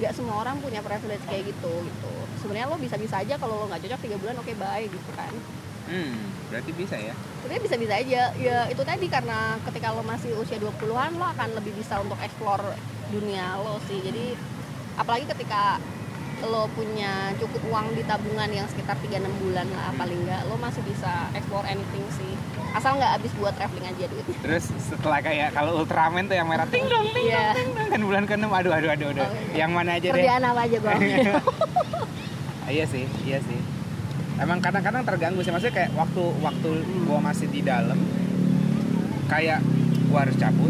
nggak 0.00 0.12
semua 0.16 0.40
orang 0.40 0.56
punya 0.64 0.80
privilege 0.80 1.20
kayak 1.28 1.44
gitu 1.52 1.72
gitu. 1.84 2.14
Sebenarnya 2.40 2.72
lo 2.72 2.80
bisa 2.80 2.96
bisa 2.96 3.20
aja 3.20 3.36
kalau 3.36 3.60
lo 3.60 3.64
nggak 3.68 3.84
cocok 3.84 4.00
tiga 4.00 4.16
bulan 4.16 4.40
oke 4.40 4.52
bye 4.56 4.86
gitu 4.88 5.10
kan. 5.12 5.32
Hmm, 5.86 6.18
berarti 6.50 6.72
bisa 6.74 6.96
ya? 6.98 7.14
sebenarnya 7.46 7.62
bisa 7.62 7.76
bisa 7.78 7.94
aja. 7.94 8.22
Ya 8.40 8.56
itu 8.66 8.82
tadi 8.82 9.06
karena 9.06 9.54
ketika 9.62 9.94
lo 9.94 10.02
masih 10.02 10.34
usia 10.34 10.58
20-an 10.58 11.14
lo 11.14 11.26
akan 11.30 11.48
lebih 11.62 11.78
bisa 11.78 12.02
untuk 12.02 12.18
explore 12.18 12.74
dunia 13.14 13.60
lo 13.60 13.78
sih. 13.86 14.02
Jadi 14.02 14.34
apalagi 14.98 15.30
ketika 15.30 15.78
lo 16.38 16.68
punya 16.70 17.32
cukup 17.36 17.64
uang 17.66 17.96
di 17.96 18.04
tabungan 18.04 18.50
yang 18.50 18.66
sekitar 18.66 18.92
3-6 18.98 19.24
bulan 19.40 19.64
lah 19.72 19.88
paling 19.96 20.20
nggak 20.20 20.44
lo 20.44 20.56
masih 20.56 20.84
bisa 20.84 21.32
explore 21.32 21.64
anything 21.64 22.04
sih 22.12 22.36
asal 22.70 22.92
nggak 22.94 23.08
habis 23.10 23.32
buat 23.34 23.56
traveling 23.56 23.88
aja 23.88 24.04
duitnya 24.04 24.36
Terus 24.38 24.68
setelah 24.84 25.24
kayak 25.24 25.56
kalau 25.56 25.80
Ultraman 25.80 26.28
tuh 26.28 26.36
yang 26.36 26.44
merah 26.44 26.68
ting 26.68 26.84
dong 26.84 27.08
ting 27.08 27.24
Iya. 27.24 27.40
dong 27.50 27.56
ting 27.56 27.68
dong 27.72 27.88
kan 27.88 28.00
bulan 28.02 28.24
ke-6 28.26 28.44
aduh 28.44 28.72
aduh 28.74 28.90
aduh 28.90 29.06
aduh. 29.10 29.24
Oh, 29.24 29.32
iya. 29.32 29.64
Yang 29.64 29.70
mana 29.72 29.90
aja 29.92 30.04
deh. 30.04 30.12
kerjaan 30.12 30.42
apa 30.44 30.60
aja 30.62 30.78
bang 30.78 31.00
Ah, 32.60 32.70
iya 32.74 32.84
sih, 32.84 33.04
iya 33.22 33.38
sih. 33.40 33.58
Emang 34.36 34.60
kadang-kadang 34.60 35.02
terganggu 35.02 35.40
sih 35.40 35.48
maksudnya 35.48 35.72
kayak 35.74 35.90
waktu 35.94 36.20
waktu 36.42 36.68
gua 37.06 37.18
masih 37.22 37.48
di 37.48 37.64
dalam 37.64 37.96
kayak 39.26 39.64
gua 40.06 40.18
harus 40.22 40.36
cabut. 40.36 40.68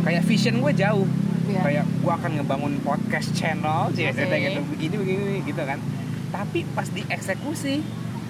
Kayak 0.00 0.22
vision 0.24 0.60
gue 0.60 0.72
jauh. 0.72 1.04
Iya. 1.50 1.60
Kayak 1.60 1.84
gua 2.00 2.12
akan 2.14 2.30
ngebangun 2.38 2.74
podcast 2.80 3.28
channel, 3.34 3.90
sih 3.90 4.06
Oke. 4.06 4.22
gitu 4.22 4.60
begini 4.70 4.94
begini 4.96 5.34
gitu 5.42 5.62
kan. 5.62 5.78
Tapi 6.30 6.62
pas 6.72 6.86
dieksekusi 6.86 7.82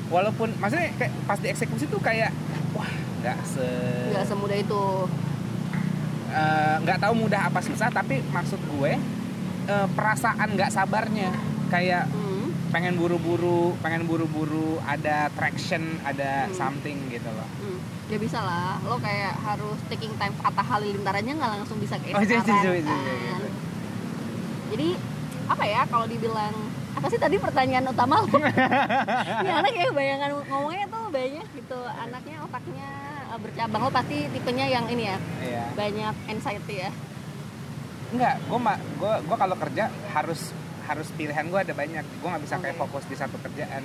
walaupun 0.09 0.51
maksudnya 0.59 0.91
kayak 0.97 1.13
pas 1.25 1.39
dieksekusi 1.39 1.87
tuh 1.87 2.01
kayak 2.01 2.35
wah 2.73 2.89
nggak 3.21 3.39
se 3.47 3.63
nggak 4.11 4.25
semudah 4.27 4.59
itu 4.59 4.83
eh, 6.31 6.75
nggak 6.83 6.99
tahu 6.99 7.13
mudah 7.15 7.47
apa 7.47 7.61
susah 7.63 7.89
tapi 7.91 8.19
maksud 8.31 8.59
gue 8.59 8.99
eh, 9.67 9.87
perasaan 9.95 10.49
nggak 10.57 10.73
sabarnya 10.73 11.31
kayak 11.71 12.11
hmm. 12.11 12.75
pengen 12.75 12.99
buru-buru 12.99 13.79
pengen 13.79 14.07
buru-buru 14.07 14.83
ada 14.83 15.31
traction 15.35 16.03
ada 16.03 16.51
Hmm. 16.51 16.55
something 16.59 16.99
gitu 17.07 17.31
loh 17.31 17.47
Hmm. 17.63 17.79
Ya 18.11 18.19
bisa 18.19 18.39
lah 18.43 18.83
lo 18.83 18.99
kayak 18.99 19.39
harus 19.47 19.79
taking 19.87 20.11
time 20.19 20.35
Atta 20.43 20.63
Halilintar 20.67 21.15
aja 21.15 21.31
nggak 21.31 21.51
langsung 21.63 21.79
bisa 21.79 21.95
kayak 22.03 22.19
Oh, 22.19 22.23
sekarang 22.27 22.47
iya, 22.51 22.73
iya, 22.75 22.83
kan. 22.83 22.99
iya. 23.07 23.37
jadi 24.75 24.89
apa 25.51 25.65
ya 25.67 25.81
kalau 25.87 26.07
dibilang 26.11 26.55
apa 26.91 27.07
sih 27.07 27.19
tadi 27.23 27.39
pertanyaan 27.39 27.87
utama 27.87 28.19
lo? 28.23 28.35
Ini 29.47 29.51
anak 29.51 29.73
ya 29.79 29.89
bayangan 29.95 30.31
ngomongnya 30.47 30.87
tuh 30.91 31.05
banyak 31.11 31.47
gitu 31.55 31.79
anaknya 31.87 32.37
otaknya 32.43 32.91
eh, 33.31 33.39
bercabang. 33.39 33.81
Lo 33.87 33.91
pasti 33.95 34.27
tipenya 34.35 34.67
yang 34.67 34.87
ini 34.91 35.07
ya 35.07 35.17
iya. 35.43 35.65
banyak 35.79 36.15
anxiety 36.27 36.83
ya. 36.83 36.91
Enggak 38.11 38.43
gue 38.43 38.59
mak 38.59 38.79
gue 38.99 39.13
gue 39.23 39.37
kalau 39.39 39.57
kerja 39.59 39.85
harus 40.11 40.51
harus 40.91 41.09
pilihan 41.15 41.47
gue 41.47 41.61
ada 41.63 41.75
banyak. 41.75 42.03
Gue 42.03 42.29
nggak 42.31 42.43
bisa 42.43 42.57
kayak 42.59 42.75
Oke. 42.75 42.83
fokus 42.83 43.05
di 43.07 43.17
satu 43.19 43.39
kerjaan. 43.39 43.83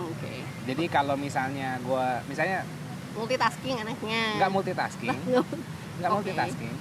Oke. 0.00 0.34
Jadi 0.64 0.84
kalau 0.88 1.20
misalnya 1.20 1.76
gue 1.84 2.06
misalnya 2.32 2.64
multitasking 3.12 3.76
anaknya 3.78 4.22
nggak 4.36 4.50
multitasking 4.50 5.18
nggak 5.98 6.10
Oke. 6.10 6.16
multitasking 6.16 6.74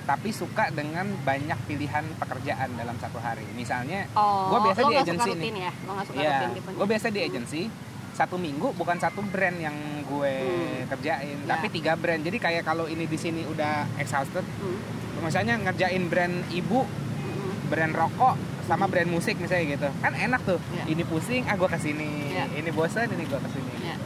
tapi 0.00 0.30
suka 0.30 0.68
dengan 0.70 1.06
banyak 1.22 1.58
pilihan 1.64 2.02
pekerjaan 2.18 2.74
dalam 2.74 2.96
satu 2.98 3.16
hari 3.16 3.46
misalnya 3.52 4.10
oh 4.12 4.50
Gua 4.50 4.60
biasa 4.64 4.78
lo 4.80 4.88
di 4.88 4.92
nggak 4.92 5.06
agency 5.06 5.22
suka 5.22 5.36
rutin 5.36 5.54
ya 5.56 5.72
Iya, 6.10 6.36
tipenya 6.50 6.76
gue 6.76 6.86
biasa 6.88 7.06
di 7.08 7.20
agency 7.20 7.62
satu 8.10 8.36
minggu 8.36 8.74
bukan 8.74 8.98
satu 8.98 9.22
brand 9.24 9.56
yang 9.56 9.72
gue 10.02 10.34
Hmm. 10.36 10.84
kerjain, 10.90 11.38
Ya. 11.38 11.48
tapi 11.48 11.70
tiga 11.70 11.94
brand. 11.94 12.20
Jadi 12.20 12.36
kayak 12.36 12.66
kalau 12.66 12.84
ini 12.84 13.06
di 13.06 13.16
sini 13.16 13.46
udah 13.46 13.88
exhausted, 13.96 14.42
Hmm. 14.42 14.76
misalnya 15.22 15.56
ngerjain 15.56 16.04
brand 16.04 16.44
ibu, 16.50 16.84
Hmm. 16.84 17.52
brand 17.70 17.94
rokok, 17.94 18.34
sama 18.66 18.84
brand 18.84 19.08
musik 19.08 19.38
misalnya 19.38 19.72
gitu, 19.72 19.88
kan 19.96 20.12
enak 20.12 20.42
tuh. 20.42 20.60
Ya. 20.70 20.84
Ini 20.84 21.00
pusing, 21.02 21.46
ah 21.46 21.56
gue 21.56 21.64
ke 21.66 21.78
sini. 21.78 22.34
Ya. 22.34 22.44
Ini 22.50 22.68
bosan, 22.70 23.08
ini 23.08 23.24
gue 23.24 23.40
ke 23.40 23.48
sini. 23.48 23.72
Ya. 23.80 23.96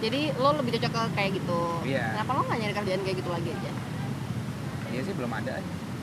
Jadi 0.00 0.20
lo 0.34 0.48
lebih 0.56 0.70
cocok 0.74 0.90
ke 0.90 1.02
kayak 1.14 1.30
gitu. 1.36 1.60
Iya. 1.84 2.04
Kenapa 2.14 2.30
lo 2.32 2.40
nggak 2.42 2.58
nyari 2.58 2.74
kerjaan 2.74 3.00
kayak 3.04 3.16
gitu 3.16 3.30
lagi 3.30 3.48
aja? 3.52 3.70
Iya 4.90 5.00
sih 5.04 5.14
belum 5.14 5.30
ada. 5.30 5.52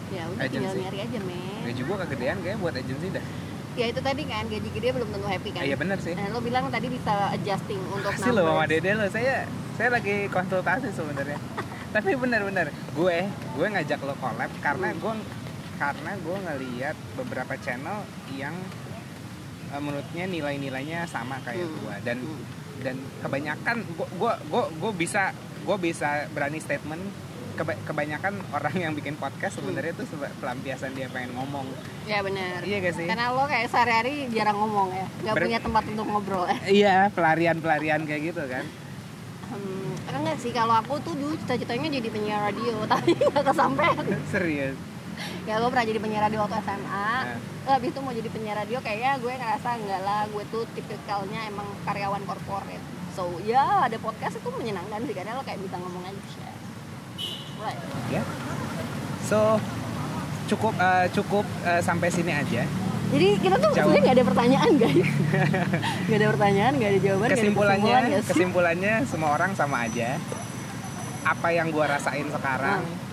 Ya 0.07 0.23
udah 0.23 0.45
tinggal 0.45 0.71
Agency. 0.71 0.79
nyari 0.79 0.99
aja 1.01 1.19
men. 1.19 1.59
Gaji 1.65 1.81
gue 1.83 1.95
kegedean 1.99 2.37
kayak 2.39 2.57
buat 2.57 2.73
agency 2.73 3.07
dah. 3.09 3.25
Ya 3.75 3.85
itu 3.87 3.99
tadi 3.99 4.21
kan 4.23 4.43
gaji 4.47 4.69
gede 4.71 4.87
belum 4.89 5.09
tentu 5.11 5.27
happy 5.27 5.49
kan. 5.51 5.61
Iya 5.61 5.75
bener 5.75 5.97
sih. 5.99 6.13
Nah, 6.13 6.25
lo 6.29 6.39
bilang 6.39 6.65
tadi 6.69 6.87
bisa 6.87 7.13
adjusting 7.29 7.81
untuk 7.87 8.09
loh 8.31 8.43
Mama 8.43 8.63
numbers. 8.63 8.69
Dede 8.71 8.91
lo, 8.93 9.05
saya 9.07 9.35
saya 9.75 9.89
lagi 9.91 10.15
konsultasi 10.27 10.89
sebenarnya. 10.89 11.37
Tapi 11.95 12.09
bener-bener 12.15 12.67
gue 12.93 13.17
gue 13.27 13.67
ngajak 13.67 13.99
lo 14.01 14.13
collab 14.15 14.49
karena 14.59 14.87
Hmm. 14.87 14.99
gue 14.99 15.13
karena 15.77 16.11
gue 16.15 16.37
ngeliat 16.39 16.95
beberapa 17.15 17.53
channel 17.57 18.01
yang 18.31 18.53
eh, 19.67 19.77
menurutnya 19.77 20.25
nilai-nilainya 20.25 21.05
sama 21.05 21.37
kayak 21.41 21.65
Hmm. 21.65 21.77
gue 21.77 21.95
dan 22.03 22.17
Hmm. 22.19 22.41
Dan 22.79 22.95
kebanyakan 23.19 23.81
gue 23.89 24.07
gue 24.43 24.63
gue 24.77 24.91
bisa 24.93 25.33
gue 25.61 25.77
bisa 25.77 26.09
berani 26.29 26.57
statement 26.57 27.01
keba- 27.53 27.79
kebanyakan 27.83 28.37
orang 28.51 28.75
yang 28.75 28.93
bikin 28.93 29.15
podcast 29.15 29.57
sebenarnya 29.57 29.91
itu 29.91 30.05
pelampiasan 30.37 30.93
dia 30.93 31.09
pengen 31.09 31.33
ngomong 31.33 31.65
Ya 32.05 32.21
benar. 32.21 32.61
iya 32.61 32.77
gak 32.79 32.95
sih 32.95 33.05
Karena 33.05 33.29
lo 33.29 33.43
kayak 33.43 33.67
sehari-hari 33.67 34.29
jarang 34.29 34.55
ngomong 34.55 34.89
ya, 34.91 35.05
nggak 35.21 35.33
Ber- 35.33 35.43
punya 35.43 35.59
tempat 35.59 35.83
untuk 35.87 36.05
ngobrol 36.05 36.45
ya. 36.45 36.57
iya 36.79 36.95
pelarian 37.09 37.57
pelarian 37.57 38.01
kayak 38.03 38.21
gitu 38.27 38.43
kan 38.43 38.65
Hmm, 39.47 39.95
enggak 40.13 40.37
sih 40.37 40.51
kalau 40.51 40.75
aku 40.75 40.99
tuh 40.99 41.15
dulu 41.15 41.31
cita-citanya 41.37 41.87
jadi 41.89 42.09
penyiar 42.09 42.41
radio, 42.43 42.83
tapi 42.91 43.15
nggak 43.15 43.43
kesampean. 43.43 43.95
serius 44.27 44.75
Ya 45.43 45.57
gue 45.57 45.65
pernah 45.65 45.87
jadi 45.87 45.97
penyiar 45.97 46.21
radio 46.21 46.43
waktu 46.43 46.59
SMA. 46.59 46.83
Nah. 47.25 47.39
Habis 47.67 47.91
itu 47.91 47.99
mau 47.99 48.11
jadi 48.11 48.29
penyiar 48.31 48.55
radio 48.57 48.79
kayaknya 48.79 49.19
gue 49.19 49.33
ngerasa 49.33 49.69
enggak 49.75 50.01
lah, 50.01 50.21
gue 50.27 50.43
tuh 50.47 50.63
tipikalnya 50.71 51.39
emang 51.45 51.67
karyawan 51.83 52.23
korporat. 52.23 52.79
So 53.11 53.27
ya 53.43 53.83
ada 53.83 53.97
podcast 53.97 54.37
itu 54.37 54.49
menyenangkan 54.49 55.03
sih 55.03 55.11
karena 55.11 55.35
lo 55.35 55.43
kayak 55.43 55.59
bisa 55.59 55.75
ngomong 55.75 56.03
aja. 56.03 56.47
Right. 57.57 57.81
ya 58.13 58.21
so 59.19 59.57
cukup 60.45 60.77
eh, 60.77 61.09
cukup 61.09 61.41
eh, 61.65 61.81
sampai 61.81 62.07
sini 62.07 62.29
aja 62.29 62.61
Jadi 63.07 63.27
kita 63.41 63.57
tuh 63.57 63.73
sebenarnya 63.73 64.03
nggak 64.03 64.17
ada 64.19 64.25
pertanyaan 64.27 64.71
guys. 64.75 65.07
Nggak 66.05 66.19
ada 66.19 66.27
pertanyaan, 66.27 66.71
nggak 66.75 66.89
ada 66.91 66.99
jawaban. 66.99 67.25
ada 67.25 67.33
kesimpulannya 67.33 67.79
kesimpulan, 67.81 68.03
nggak 68.03 68.21
sih? 68.21 68.29
kesimpulannya 68.29 68.93
semua 69.07 69.29
orang 69.31 69.51
sama 69.55 69.77
aja 69.87 70.09
apa 71.23 71.47
yang 71.49 71.67
gua 71.71 71.85
rasain 71.89 72.27
sekarang 72.29 72.83
Hmm. 72.83 73.06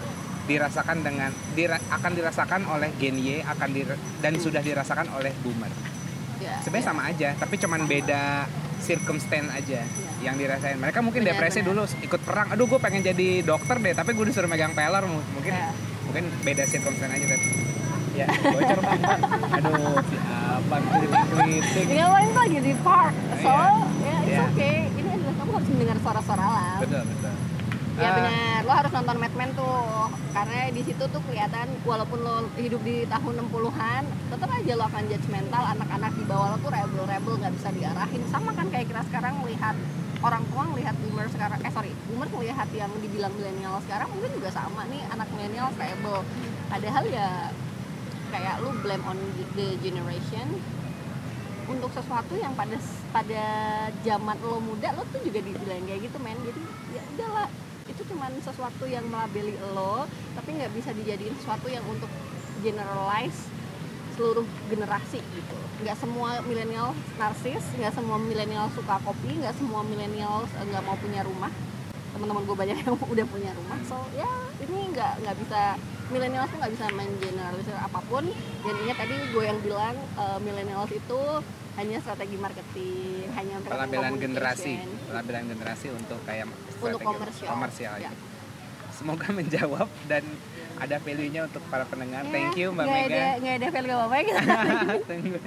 Dirasakan 0.44 1.00
dengan 1.00 1.33
dira- 1.52 1.80
akan 1.88 2.12
dirasakan 2.12 2.62
oleh 2.66 2.92
Gen 2.94 3.16
Y 3.16 3.40
akan 3.40 3.68
dir- 3.70 3.96
dan 4.18 4.33
sudah 4.37 4.61
dirasakan 4.61 5.09
oleh 5.12 5.33
Boomer 5.40 5.72
Ya, 6.37 6.61
sebenarnya 6.61 6.83
ya. 6.83 6.90
sama 6.90 7.02
aja 7.07 7.28
tapi 7.35 7.54
cuman 7.57 7.80
Sama. 7.80 7.90
beda 7.90 8.22
circumstance 8.78 9.48
aja 9.50 9.80
Iya. 9.80 10.20
yang 10.22 10.37
dirasain 10.37 10.76
mereka 10.76 11.00
mungkin 11.00 11.22
Benar, 11.22 11.40
depresi 11.40 11.59
benar. 11.59 11.68
dulu 11.70 12.02
ikut 12.02 12.20
perang 12.20 12.48
aduh 12.50 12.66
gue 12.66 12.76
pengen 12.78 13.00
jadi 13.02 13.28
dokter 13.40 13.76
deh 13.78 13.92
tapi 13.92 14.12
gue 14.12 14.24
disuruh 14.24 14.46
megang 14.46 14.72
peler 14.72 15.04
mu- 15.04 15.24
mungkin 15.30 15.50
Ya. 15.50 15.72
mungkin 16.04 16.28
beda 16.40 16.62
circumstance 16.64 17.09
aja 17.11 17.26
tapi 17.30 17.48
ya 18.14 18.26
bocor 18.28 18.78
banget 18.78 19.20
aduh 19.54 19.96
si 20.04 20.16
abang 20.20 20.85
kritik-kritik 20.92 21.87
Ya 21.88 22.04
lo 22.04 22.18
itu 22.20 22.35
lagi 22.37 22.59
di 22.61 22.74
park, 22.78 23.14
so 23.38 23.48
Iya. 23.48 23.64
ya 24.02 24.16
it's 24.18 24.28
Iya. 24.28 24.40
okay. 24.46 24.76
Ini 24.92 25.09
adalah 25.14 25.35
kamu 25.35 25.50
harus 25.50 25.68
mendengar 25.68 25.96
suara-suara 25.98 26.44
alam. 26.44 26.78
betul 26.78 27.02
betul 27.09 27.35
Ya 27.94 28.11
Eh, 28.11 28.12
benar, 28.18 28.61
lo 28.66 28.72
harus 28.74 28.90
nonton 28.90 29.16
Mad 29.22 29.35
Men 29.38 29.50
tuh 29.54 30.11
Karena 30.35 30.66
di 30.74 30.83
situ 30.83 31.04
tuh 31.07 31.22
kelihatan 31.30 31.66
walaupun 31.87 32.18
lo 32.26 32.50
hidup 32.59 32.83
di 32.83 33.07
tahun 33.07 33.46
60-an 33.46 34.02
Tetap 34.35 34.50
aja 34.50 34.72
lo 34.74 34.85
akan 34.90 35.02
judgmental, 35.07 35.62
anak-anak 35.78 36.12
di 36.18 36.24
bawah 36.26 36.46
lo 36.54 36.57
tuh 36.59 36.70
rebel-rebel 36.74 37.35
gak 37.38 37.54
bisa 37.54 37.68
diarahin. 37.70 38.22
Sama 38.35 38.50
kan 38.59 38.66
kayak 38.66 38.90
kita 38.90 39.02
sekarang 39.07 39.38
melihat 39.46 39.78
orang 40.24 40.42
tua 40.50 40.62
ngelihat 40.74 40.94
boomer 41.07 41.26
sekarang 41.30 41.59
Eh 41.62 41.70
sorry, 41.70 41.92
boomer 42.11 42.26
melihat 42.35 42.66
yang 42.74 42.90
dibilang 42.98 43.30
milenial 43.38 43.78
sekarang 43.87 44.11
mungkin 44.11 44.30
juga 44.35 44.50
sama 44.50 44.88
nih 44.90 45.07
anak 45.14 45.28
milenial 45.30 45.70
rebel 45.78 46.26
Padahal 46.66 47.04
ya 47.07 47.54
kayak 48.35 48.59
lu 48.66 48.74
blame 48.83 49.04
on 49.07 49.18
the 49.54 49.78
generation. 49.78 50.59
Untuk 51.64 51.88
sesuatu 51.96 52.37
yang 52.37 52.52
pada 52.59 52.76
pada 53.09 53.44
zaman 54.04 54.37
lo 54.44 54.61
muda 54.61 54.92
lo 54.92 55.07
tuh 55.09 55.22
juga 55.24 55.40
dibilang 55.40 55.87
kayak 55.87 56.00
gitu 56.11 56.18
men. 56.20 56.37
Jadi 56.42 56.61
ya 56.92 57.02
udahlah 57.14 57.48
itu 58.05 58.12
cuman 58.12 58.37
sesuatu 58.45 58.85
yang 58.85 59.09
melabeli 59.09 59.57
lo 59.73 60.05
tapi 60.37 60.61
nggak 60.61 60.77
bisa 60.77 60.93
dijadiin 60.93 61.33
sesuatu 61.40 61.73
yang 61.73 61.81
untuk 61.88 62.12
generalize 62.61 63.49
seluruh 64.14 64.45
generasi 64.71 65.19
gitu. 65.19 65.57
Nggak 65.83 65.97
semua 65.99 66.38
milenial 66.45 66.93
narsis 67.17 67.64
nggak 67.81 67.97
semua 67.97 68.21
milenial 68.21 68.69
suka 68.77 69.01
kopi 69.01 69.40
nggak 69.40 69.57
semua 69.57 69.81
milenial 69.83 70.45
eh, 70.45 70.64
nggak 70.69 70.85
mau 70.85 71.01
punya 71.01 71.25
rumah. 71.25 71.51
Teman-teman 72.12 72.45
gue 72.45 72.57
banyak 72.57 72.77
yang 72.85 72.95
udah 72.95 73.27
punya 73.27 73.51
rumah 73.57 73.81
so 73.88 73.97
ya 74.12 74.29
ini 74.61 74.93
nggak 74.93 75.25
nggak 75.25 75.37
bisa 75.40 75.81
milenial 76.12 76.45
tuh 76.47 76.61
nggak 76.61 76.73
bisa 76.77 76.87
mengeneralisir 76.93 77.76
apa 77.81 78.01
pun. 78.07 78.28
Dan 78.62 78.74
ingat 78.85 78.97
tadi 79.01 79.16
gue 79.33 79.45
yang 79.49 79.59
bilang 79.64 79.97
eh, 79.97 80.39
millennials 80.45 80.93
itu 80.93 81.20
hanya 81.75 81.99
strategi 81.99 82.37
marketing 82.37 83.27
hanya 83.33 83.57
pelabelan 83.61 84.14
generasi 84.14 84.72
pelabelan 85.05 85.45
generasi 85.49 85.87
untuk 85.91 86.22
kayak 86.22 86.47
strategi 86.72 87.03
komersial. 87.05 87.49
komersial 87.49 87.95
Ya. 87.99 88.11
gitu. 88.11 88.25
semoga 88.93 89.27
menjawab 89.39 89.89
dan 90.07 90.22
ada 90.75 90.97
value-nya 90.99 91.47
untuk 91.47 91.62
para 91.66 91.83
pendengar 91.85 92.22
Ya, 92.22 92.31
thank 92.31 92.55
you 92.55 92.70
mbak 92.70 92.87
Mega 92.87 93.03
ada 93.07 93.22
nggak 93.39 93.55
ada 93.55 93.68
value 93.70 93.93
apa 93.93 94.05
apa 94.05 94.16
gitu 94.20 94.39
Tunggu. 95.11 95.39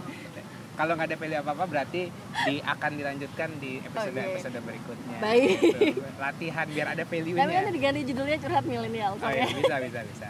kalau 0.74 0.94
nggak 0.94 1.08
ada 1.08 1.18
value 1.18 1.40
apa 1.42 1.52
apa 1.52 1.66
berarti 1.66 2.02
di 2.44 2.56
akan 2.62 2.92
dilanjutkan 2.94 3.50
di 3.58 3.72
episode 3.82 4.14
Oke. 4.14 4.28
episode 4.30 4.58
berikutnya 4.62 5.18
Baik. 5.20 5.48
Gitu. 5.58 6.04
latihan 6.18 6.68
biar 6.68 6.88
ada 6.90 7.04
tapi 7.04 7.12
value-nya 7.14 7.44
nanti 7.58 7.72
diganti 7.72 8.02
judulnya 8.06 8.38
curhat 8.38 8.64
milenial 8.64 9.14
oh, 9.16 9.30
iya, 9.30 9.48
bisa 9.48 9.76
bisa 9.80 10.00
bisa 10.06 10.28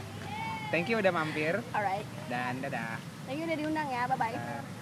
thank 0.69 0.85
you 0.85 0.97
udah 0.97 1.09
mampir 1.09 1.57
alright 1.73 2.05
dan 2.27 2.57
dadah 2.57 2.97
thank 3.25 3.37
you 3.37 3.45
udah 3.45 3.57
diundang 3.57 3.87
ya 3.87 4.05
bye 4.05 4.13
bye 4.15 4.33
Dadah. 4.33 4.76